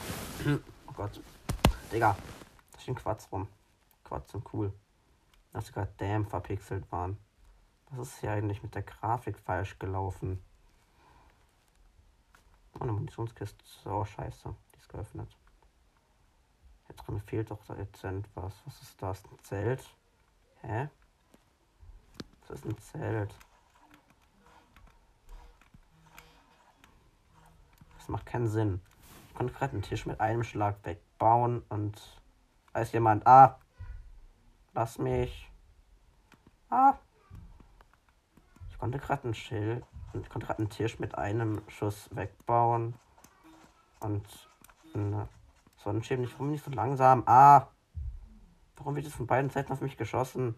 oh 0.88 0.92
Gott. 0.94 1.22
Digga. 1.92 2.18
Da 2.72 2.80
stehen 2.80 2.96
Quads 2.96 3.32
rum. 3.32 3.48
Quads 4.04 4.32
sind 4.32 4.54
cool. 4.54 4.74
Dass 5.54 5.72
gerade 5.72 5.94
damn 5.98 6.26
verpixelt 6.26 6.92
waren. 6.92 7.18
Was 7.92 8.08
ist 8.08 8.20
hier 8.22 8.32
eigentlich 8.32 8.64
mit 8.64 8.74
der 8.74 8.82
Grafik 8.82 9.38
falsch 9.38 9.78
gelaufen? 9.78 10.44
Oh, 12.80 12.84
eine 12.84 12.92
Munitionskiste. 12.92 13.64
Oh, 13.86 14.06
scheiße. 14.06 14.56
Die 14.74 14.78
ist 14.78 14.90
geöffnet. 14.90 15.36
Hier 16.88 16.96
drin 16.96 17.22
fehlt 17.22 17.52
doch 17.52 17.64
dezent 17.66 18.28
was. 18.36 18.54
Was 18.66 18.82
ist 18.82 19.02
das? 19.02 19.24
Ein 19.26 19.40
Zelt? 19.40 19.84
Hä? 20.62 20.90
Das 22.42 22.60
ist 22.60 22.66
ein 22.66 22.78
Zelt. 22.78 23.34
Das 27.98 28.08
macht 28.10 28.26
keinen 28.26 28.48
Sinn. 28.48 28.82
Ich 29.30 29.36
konnte 29.36 29.54
gerade 29.54 29.74
einen 29.74 29.82
Tisch 29.82 30.06
mit 30.06 30.20
einem 30.20 30.44
Schlag 30.44 30.78
wegbauen 30.84 31.64
und 31.70 32.22
da 32.74 32.82
ist 32.82 32.94
jemand. 32.94 33.26
Ah! 33.26 33.60
Lass 34.74 35.00
mich. 35.00 35.50
Ah! 36.70 36.96
Ich 38.70 38.78
konnte 38.78 39.00
gerade 39.00 39.30
ein 39.30 39.34
Schild. 39.34 39.86
Ich 40.22 40.30
konnte 40.30 40.48
gerade 40.48 40.60
einen 40.60 40.70
Tisch 40.70 41.00
mit 41.00 41.18
einem 41.18 41.62
Schuss 41.68 42.10
wegbauen. 42.16 42.96
Und 44.00 44.26
eine 44.94 45.28
Sonnenschirm 45.78 46.22
nicht, 46.22 46.34
warum 46.34 46.52
nicht 46.52 46.64
so 46.64 46.72
langsam? 46.72 47.24
Ah! 47.26 47.68
Warum 48.78 48.96
wird 48.96 49.06
es 49.06 49.16
von 49.16 49.28
beiden 49.28 49.50
Seiten 49.50 49.72
auf 49.72 49.82
mich 49.82 49.98
geschossen? 49.98 50.56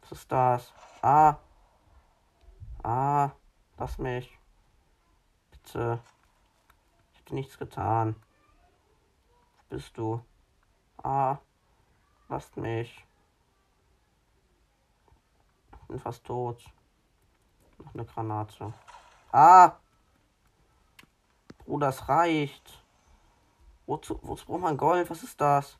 Was 0.00 0.12
ist 0.12 0.32
das? 0.32 0.72
Ah! 1.02 1.36
Ah! 2.82 3.30
Lass 3.78 3.98
mich. 3.98 4.38
Bitte. 5.50 6.00
Ich 7.12 7.20
hab 7.20 7.32
nichts 7.32 7.58
getan. 7.58 8.16
Wo 9.58 9.76
bist 9.76 9.96
du? 9.96 10.20
Ah! 11.02 11.38
Lasst 12.28 12.56
mich. 12.56 13.04
Ich 15.72 15.88
bin 15.88 15.98
fast 15.98 16.24
tot. 16.24 16.64
Noch 17.86 17.94
eine 17.94 18.04
Granate. 18.04 18.74
Ah! 19.30 19.76
Bruder, 21.58 21.86
das 21.86 22.08
reicht. 22.08 22.82
Wozu, 23.86 24.18
wozu 24.22 24.44
braucht 24.46 24.62
man 24.62 24.76
Gold? 24.76 25.08
Was 25.08 25.22
ist 25.22 25.40
das? 25.40 25.78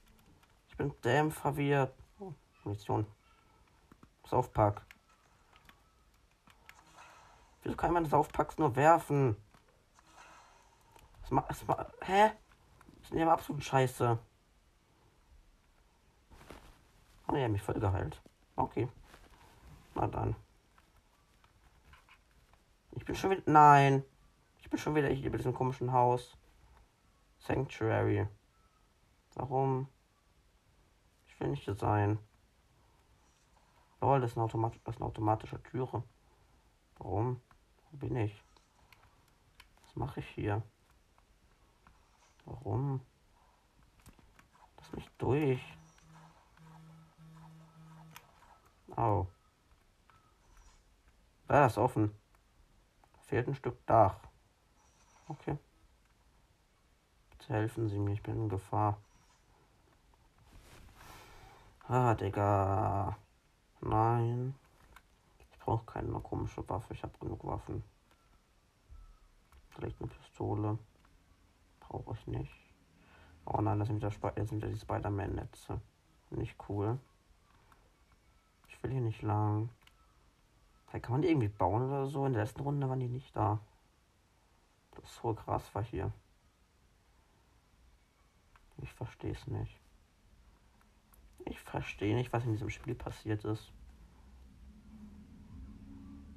Ich 0.69 0.77
bin 0.77 0.95
damn 1.03 1.33
verwirrt. 1.33 1.93
Oh, 2.21 2.33
Munition. 2.63 3.07
Saufpack. 4.25 4.83
Wieso 7.63 7.77
kann 7.77 7.93
man 7.93 8.07
Saufpacks 8.07 8.59
nur 8.59 8.77
werfen? 8.77 9.37
Das 11.23 11.31
macht. 11.33 11.51
Das 11.51 11.67
macht 11.67 11.87
hä? 12.03 12.31
Das 13.01 13.11
ist 13.11 13.19
ja 13.19 13.33
absolut 13.33 13.65
scheiße. 13.65 14.19
Oh, 17.27 17.35
ja, 17.35 17.49
mich 17.49 17.63
voll 17.63 17.81
geheilt. 17.81 18.23
Okay. 18.55 18.89
Na 19.95 20.07
dann. 20.07 20.37
Ich 22.97 23.05
bin 23.05 23.15
schon 23.15 23.31
wieder. 23.31 23.43
Nein. 23.47 24.03
Ich 24.61 24.71
bin 24.71 24.79
schon 24.79 24.95
wieder 24.95 25.09
hier 25.09 25.31
bei 25.31 25.37
diesem 25.37 25.55
komischen 25.55 25.93
Haus. 25.93 26.37
Sanctuary. 27.39 28.27
Warum? 29.35 29.87
Ich 31.27 31.39
will 31.39 31.49
nicht 31.49 31.65
hier 31.65 31.75
sein. 31.75 32.19
Lol, 34.01 34.21
das 34.21 34.31
ist, 34.31 34.37
eine 34.37 34.45
Automat 34.45 34.75
das 34.85 34.95
ist 34.95 35.01
eine 35.01 35.09
automatische 35.09 35.63
Türe. 35.63 36.03
Warum? 36.99 37.41
Wo 37.91 37.97
bin 37.99 38.17
ich? 38.17 38.43
Was 39.85 39.97
mache 39.97 40.21
ich 40.21 40.29
hier? 40.29 40.63
Warum? 42.47 43.01
Lass 44.79 44.93
mich 44.93 45.09
durch. 45.19 45.61
Au. 48.97 49.27
Da 51.47 51.67
ist 51.67 51.77
offen. 51.77 52.11
Fehlt 53.27 53.49
ein 53.49 53.55
Stück 53.55 53.85
Dach. 53.87 54.19
Okay. 55.29 55.59
Bitte 57.31 57.53
helfen 57.53 57.89
Sie 57.89 57.99
mir, 57.99 58.13
ich 58.13 58.23
bin 58.23 58.37
in 58.37 58.49
Gefahr. 58.49 58.99
Ah, 61.89 62.15
Digga. 62.15 63.17
Nein. 63.81 64.55
Ich 65.39 65.59
brauche 65.59 65.85
keine 65.85 66.21
komische 66.21 66.69
Waffe. 66.69 66.95
Ich 66.95 67.03
habe 67.03 67.19
genug 67.19 67.45
Waffen. 67.45 67.83
Vielleicht 69.71 70.01
eine 70.01 70.09
Pistole. 70.09 70.79
Brauche 71.81 72.15
ich 72.15 72.27
nicht. 72.29 72.53
Oh 73.45 73.61
nein, 73.61 73.79
das 73.79 73.89
sind 73.89 73.99
wieder, 73.99 74.09
Sp 74.11 74.31
das 74.35 74.49
sind 74.49 74.59
wieder 74.59 74.73
die 74.73 74.79
Spider-Man-Netze. 74.79 75.81
Nicht 76.31 76.57
cool. 76.69 76.99
Ich 78.69 78.83
will 78.83 78.91
hier 78.91 79.01
nicht 79.01 79.23
lang. 79.23 79.69
Hey, 80.91 81.01
kann 81.01 81.13
man 81.13 81.23
die 81.23 81.29
irgendwie 81.29 81.49
bauen 81.49 81.83
oder 81.83 82.07
so? 82.07 82.27
In 82.27 82.33
der 82.33 82.43
letzten 82.43 82.63
Runde 82.63 82.89
waren 82.89 83.01
die 83.01 83.09
nicht 83.09 83.35
da. 83.37 83.61
Das 84.93 85.15
so 85.17 85.35
krass 85.35 85.75
war 85.75 85.83
hier. 85.83 86.13
Ich 88.83 88.93
verstehe 88.93 89.33
es 89.33 89.47
nicht. 89.47 89.81
Ich 91.45 91.61
verstehe 91.61 92.15
nicht, 92.15 92.33
was 92.33 92.45
in 92.45 92.53
diesem 92.53 92.71
Spiel 92.71 92.95
passiert 92.95 93.45
ist. 93.45 93.73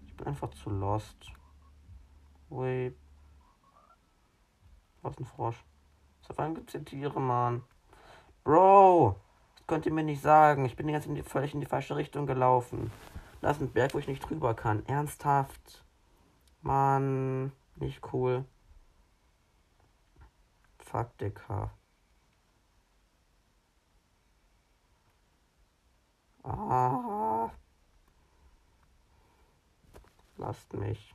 Ich 0.07 0.15
bin 0.15 0.27
einfach 0.27 0.49
zu 0.51 0.69
lost. 0.69 1.31
Wait. 2.49 2.95
Was 5.01 5.17
ein 5.17 5.25
Frosch. 5.25 5.63
Seit 6.21 6.37
wann 6.37 6.55
gibt 6.55 6.69
es 6.69 6.73
hier 6.73 6.85
Tiere, 6.85 7.19
Mann? 7.19 7.63
Bro! 8.43 9.15
Das 9.55 9.67
könnt 9.67 9.85
ihr 9.85 9.93
mir 9.93 10.03
nicht 10.03 10.21
sagen. 10.21 10.65
Ich 10.65 10.75
bin 10.75 10.87
die 10.87 10.93
ganze 10.93 11.13
Zeit 11.13 11.25
völlig 11.25 11.53
in 11.53 11.61
die 11.61 11.65
falsche 11.65 11.95
Richtung 11.95 12.25
gelaufen. 12.25 12.91
Da 13.41 13.51
ist 13.51 13.61
ein 13.61 13.71
Berg, 13.71 13.93
wo 13.93 13.99
ich 13.99 14.07
nicht 14.07 14.27
drüber 14.27 14.53
kann. 14.53 14.85
Ernsthaft. 14.85 15.83
Mann, 16.61 17.53
nicht 17.75 18.01
cool. 18.11 18.45
Fuck, 20.79 21.17
Dicker. 21.19 21.71
Ah. 26.43 27.49
Lasst 30.37 30.73
mich. 30.73 31.13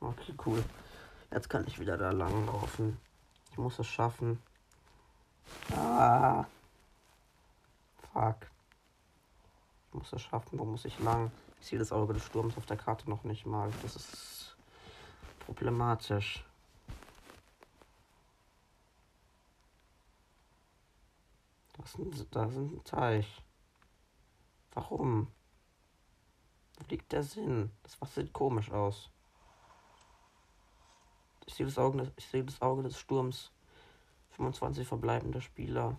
Okay, 0.00 0.34
cool. 0.46 0.64
Jetzt 1.30 1.50
kann 1.50 1.66
ich 1.66 1.78
wieder 1.78 1.98
da 1.98 2.10
lang 2.10 2.46
laufen. 2.46 2.98
Ich 3.50 3.58
muss 3.58 3.78
es 3.78 3.86
schaffen. 3.86 4.40
Ah. 5.74 6.44
Fuck. 8.12 8.46
Muss 9.96 10.12
es 10.12 10.22
schaffen. 10.22 10.58
Wo 10.58 10.64
muss 10.64 10.84
ich 10.84 10.98
lang? 11.00 11.30
Ich 11.60 11.68
sehe 11.68 11.78
das 11.78 11.90
Auge 11.90 12.12
des 12.12 12.24
Sturms 12.26 12.56
auf 12.56 12.66
der 12.66 12.76
Karte 12.76 13.08
noch 13.08 13.24
nicht 13.24 13.46
mal. 13.46 13.72
Das 13.82 13.96
ist 13.96 14.56
problematisch. 15.40 16.44
Das 21.78 21.94
ist, 21.94 22.26
da 22.30 22.44
ist 22.44 22.56
ein 22.56 22.84
Teich. 22.84 23.42
Warum? 24.74 25.28
Wo 26.76 26.84
liegt 26.90 27.12
der 27.12 27.22
Sinn? 27.22 27.70
Das 27.82 28.00
Wasser 28.00 28.20
sieht 28.20 28.32
komisch 28.32 28.70
aus. 28.70 29.10
Ich 31.46 31.54
sehe 31.54 31.64
das 31.64 31.78
Auge, 31.78 32.12
ich 32.16 32.26
sehe 32.26 32.44
das 32.44 32.60
Auge 32.60 32.82
des 32.82 32.98
Sturms. 32.98 33.50
25 34.32 34.86
verbleibende 34.86 35.40
Spieler. 35.40 35.96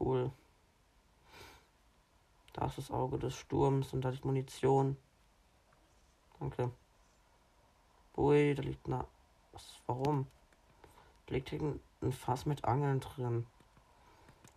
Cool. 0.00 0.32
Da 2.54 2.66
ist 2.66 2.78
das 2.78 2.90
Auge 2.92 3.18
des 3.18 3.34
Sturms 3.34 3.92
und 3.92 4.02
da 4.02 4.10
liegt 4.10 4.24
Munition. 4.24 4.96
Danke. 6.38 6.70
Ui, 8.16 8.54
da 8.54 8.62
liegt 8.62 8.86
eine. 8.86 9.04
Was, 9.52 9.80
warum? 9.86 10.28
Da 11.26 11.34
liegt 11.34 11.50
hier 11.50 11.60
ein 12.00 12.12
Fass 12.12 12.46
mit 12.46 12.64
Angeln 12.64 13.00
drin. 13.00 13.46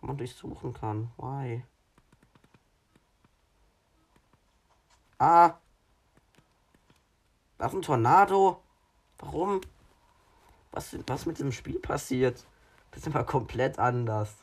Wo 0.00 0.06
man 0.06 0.16
durchsuchen 0.16 0.72
kann. 0.72 1.10
Why? 1.16 1.64
Ah! 5.18 5.58
Da 7.58 7.66
ist 7.66 7.74
ein 7.74 7.82
Tornado. 7.82 8.62
Warum? 9.18 9.60
Was, 10.70 10.96
was 11.08 11.26
mit 11.26 11.38
diesem 11.38 11.50
Spiel 11.50 11.80
passiert? 11.80 12.46
Das 12.92 13.00
ist 13.00 13.08
immer 13.08 13.24
komplett 13.24 13.80
anders. 13.80 14.36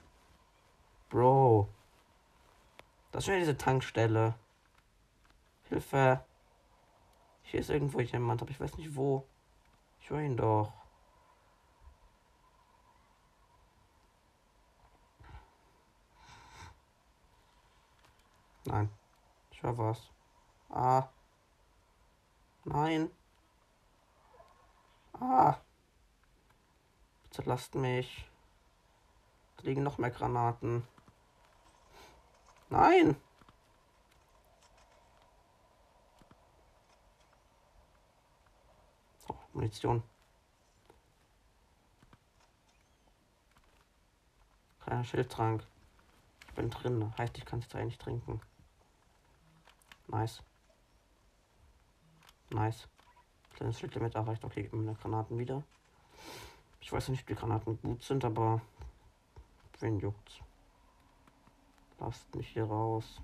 Bro. 1.10 1.70
Das 3.16 3.24
ist 3.24 3.28
schon 3.28 3.40
diese 3.40 3.56
Tankstelle. 3.56 4.36
Hilfe. 5.70 6.26
Hier 7.44 7.62
ist 7.62 7.70
irgendwo 7.70 8.02
jemand, 8.02 8.42
aber 8.42 8.52
ich 8.52 8.60
weiß 8.60 8.76
nicht 8.76 8.94
wo. 8.94 9.26
Ich 10.02 10.10
höre 10.10 10.20
ihn 10.20 10.36
doch. 10.36 10.74
Nein. 18.66 18.90
Ich 19.50 19.64
höre 19.64 19.78
was. 19.78 20.12
Ah. 20.68 21.08
Nein. 22.66 23.10
Ah. 25.14 25.56
Bitte 27.24 27.44
lasst 27.46 27.76
mich. 27.76 28.30
Da 29.56 29.64
liegen 29.64 29.84
noch 29.84 30.00
mehr 30.00 30.12
Granaten. 30.12 30.86
Nein. 32.70 33.16
Oh, 39.28 39.36
Munition. 39.54 40.04
Kleiner 44.82 45.04
Schildtrank. 45.04 45.66
Ich 46.48 46.54
bin 46.54 46.70
drin. 46.70 47.14
Heißt, 47.18 47.38
ich 47.38 47.46
kann 47.46 47.60
es 47.60 47.66
jetzt 47.66 47.76
eigentlich 47.76 47.98
trinken. 47.98 48.42
Nice. 50.08 50.44
Nice. 52.50 52.88
Kleines 53.56 53.80
Schildlimit 53.80 54.16
erreicht. 54.16 54.44
Okay, 54.44 54.64
gib 54.64 54.74
mir 54.74 54.94
Granaten 54.96 55.38
wieder. 55.40 55.64
Ich 56.82 56.92
weiß 56.92 57.10
nicht, 57.10 57.28
wie 57.28 57.34
Granaten 57.34 57.82
gut 57.82 58.04
sind, 58.04 58.24
aber 58.24 58.62
wen 59.80 60.00
juckt's? 60.00 60.45
Lasst 62.00 62.36
mich 62.36 62.50
hier 62.50 62.66
raus. 62.66 63.22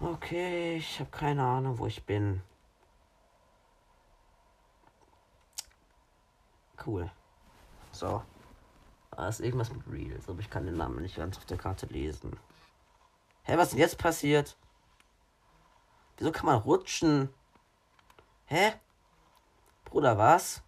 Okay, 0.00 0.76
ich 0.76 0.98
habe 0.98 1.10
keine 1.10 1.44
Ahnung, 1.44 1.78
wo 1.78 1.86
ich 1.86 2.04
bin. 2.04 2.42
Cool. 6.84 7.10
So. 7.92 8.22
Da 9.10 9.28
ist 9.28 9.40
irgendwas 9.40 9.70
mit 9.72 9.86
Reels, 9.86 10.28
aber 10.28 10.40
ich 10.40 10.50
kann 10.50 10.64
den 10.64 10.76
Namen 10.76 11.02
nicht 11.02 11.16
ganz 11.16 11.36
auf 11.36 11.44
der 11.44 11.58
Karte 11.58 11.86
lesen. 11.86 12.38
Hä, 13.44 13.56
was 13.56 13.68
ist 13.68 13.72
denn 13.72 13.80
jetzt 13.80 13.98
passiert? 13.98 14.56
Wieso 16.16 16.32
kann 16.32 16.46
man 16.46 16.58
rutschen? 16.58 17.28
Hä? 18.46 18.72
Bruder, 19.84 20.16
was? 20.16 20.62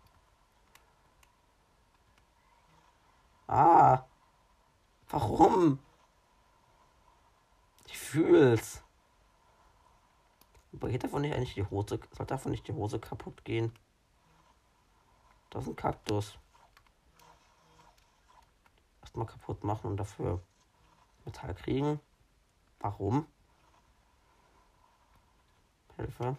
Ah. 3.47 4.05
Warum? 5.09 5.79
Ich 7.95 8.01
fühl's. 8.01 8.83
Aber 10.73 10.89
geht 10.89 11.05
davon 11.05 11.23
nicht 11.23 11.33
eigentlich 11.33 11.55
die 11.55 11.65
Hose? 11.65 12.01
Soll 12.11 12.27
davon 12.27 12.51
nicht 12.51 12.67
die 12.67 12.73
Hose 12.73 12.99
kaputt 12.99 13.45
gehen? 13.45 13.73
Das 15.51 15.63
ist 15.63 15.69
ein 15.69 15.77
Kaktus. 15.77 16.37
Erstmal 19.01 19.27
kaputt 19.27 19.63
machen 19.63 19.93
und 19.93 19.97
dafür 19.97 20.43
Metall 21.25 21.55
kriegen. 21.55 22.01
Warum? 22.81 23.29
Hilfe. 25.95 26.37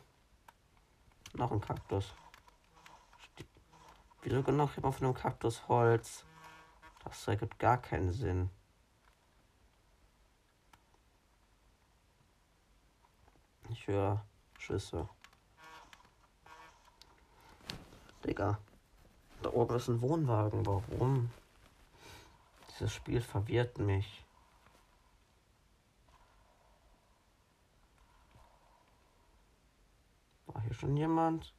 Noch 1.35 1.53
ein 1.53 1.61
Kaktus. 1.61 2.13
Wieso 4.23 4.43
genau 4.43 4.67
kriegt 4.67 4.81
von 4.81 5.05
einem 5.05 5.13
Kaktus 5.13 5.69
Holz? 5.69 6.25
Das 7.05 7.25
ergibt 7.29 7.59
gar 7.59 7.77
keinen 7.77 8.11
Sinn. 8.11 8.49
Ich 13.69 13.87
höre 13.87 14.23
Schüsse. 14.57 15.09
Digga. 18.23 18.57
Da 19.41 19.49
oben 19.51 19.75
ist 19.75 19.87
ein 19.87 20.01
Wohnwagen. 20.01 20.65
Warum? 20.65 21.31
Dieses 22.69 22.93
Spiel 22.93 23.21
verwirrt 23.21 23.77
mich. 23.77 24.25
War 30.47 30.61
hier 30.61 30.73
schon 30.73 30.97
jemand? 30.97 31.53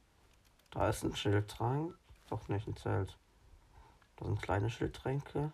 Da 0.70 0.88
ist 0.88 1.04
ein 1.04 1.14
Schildtrank. 1.14 1.96
Doch 2.28 2.48
nicht 2.48 2.66
ein 2.66 2.76
Zelt. 2.76 3.16
Da 4.16 4.26
sind 4.26 4.42
kleine 4.42 4.70
Schildtränke. 4.70 5.52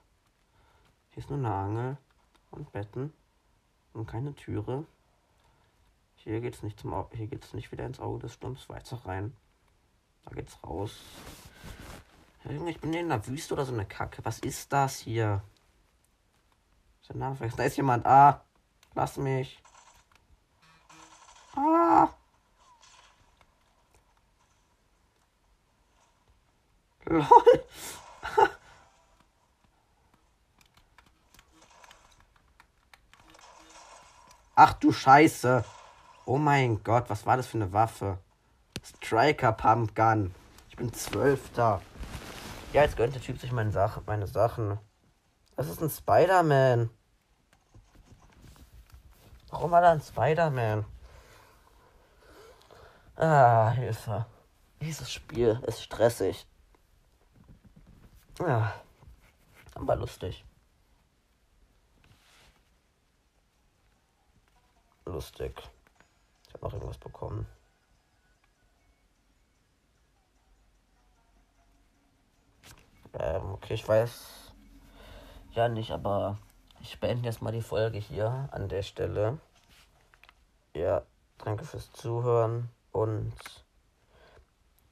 Hier 1.11 1.22
ist 1.22 1.28
nur 1.28 1.38
eine 1.38 1.55
Angel 1.55 1.98
und 2.50 2.72
Betten 2.72 3.12
und 3.92 4.07
keine 4.07 4.34
Türe. 4.34 4.86
Hier 6.24 6.40
geht's 6.40 6.62
nicht 6.62 6.78
zum 6.78 7.08
hier 7.12 7.26
geht's 7.26 7.52
nicht 7.52 7.72
wieder 7.72 7.84
ins 7.84 7.98
Auge 7.98 8.20
des 8.20 8.34
Sturms 8.34 8.68
weiter 8.68 9.04
rein. 9.04 9.36
Da 10.24 10.30
geht's 10.34 10.56
raus. 10.62 11.00
Junge, 12.48 12.70
ich 12.70 12.80
bin 12.80 12.94
in 12.94 13.08
der 13.08 13.26
Wüste 13.26 13.54
oder 13.54 13.64
so 13.64 13.72
eine 13.72 13.86
Kacke. 13.86 14.24
Was 14.24 14.38
ist 14.38 14.72
das 14.72 14.98
hier? 14.98 15.42
Der 17.08 17.16
Name 17.16 17.34
vergessen? 17.34 17.56
Da 17.56 17.64
ist 17.64 17.76
jemand. 17.76 18.06
Ah, 18.06 18.44
lass 18.94 19.16
mich. 19.16 19.60
Ah. 21.56 22.08
Lol. 27.04 27.26
Ach 34.54 34.74
du 34.74 34.92
Scheiße. 34.92 35.64
Oh 36.24 36.38
mein 36.38 36.84
Gott, 36.84 37.10
was 37.10 37.26
war 37.26 37.36
das 37.36 37.48
für 37.48 37.58
eine 37.58 37.72
Waffe? 37.72 38.18
Striker 38.84 39.52
Pump 39.52 39.96
Gun. 39.96 40.32
Ich 40.68 40.76
bin 40.76 40.92
Zwölfter. 40.92 41.82
Ja, 42.72 42.82
jetzt 42.82 42.96
gönnt 42.96 43.14
der 43.14 43.22
Typ 43.22 43.40
sich 43.40 43.50
meine, 43.50 43.72
Sache, 43.72 44.02
meine 44.06 44.28
Sachen. 44.28 44.78
Das 45.56 45.68
ist 45.68 45.82
ein 45.82 45.90
Spider-Man. 45.90 46.90
Warum 49.50 49.70
war 49.72 49.80
da 49.80 49.90
ein 49.90 50.00
Spider-Man? 50.00 50.84
Ah, 53.16 53.70
Hilfe. 53.70 54.26
Dieses 54.80 55.10
Spiel 55.12 55.60
ist 55.66 55.82
stressig. 55.82 56.46
Ja, 58.38 58.74
aber 59.74 59.96
lustig. 59.96 60.44
Lustig. 65.04 65.71
Noch 66.62 66.72
irgendwas 66.72 66.98
bekommen. 66.98 67.46
Ähm, 73.18 73.52
okay, 73.52 73.74
ich 73.74 73.86
weiß. 73.86 74.54
Ja, 75.52 75.68
nicht, 75.68 75.90
aber 75.90 76.38
ich 76.80 76.98
beende 76.98 77.26
jetzt 77.26 77.42
mal 77.42 77.52
die 77.52 77.60
Folge 77.60 77.98
hier 77.98 78.48
an 78.52 78.68
der 78.68 78.82
Stelle. 78.82 79.38
Ja, 80.74 81.02
danke 81.44 81.64
fürs 81.64 81.92
Zuhören 81.92 82.70
und 82.92 83.34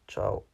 ciao. 0.07 0.50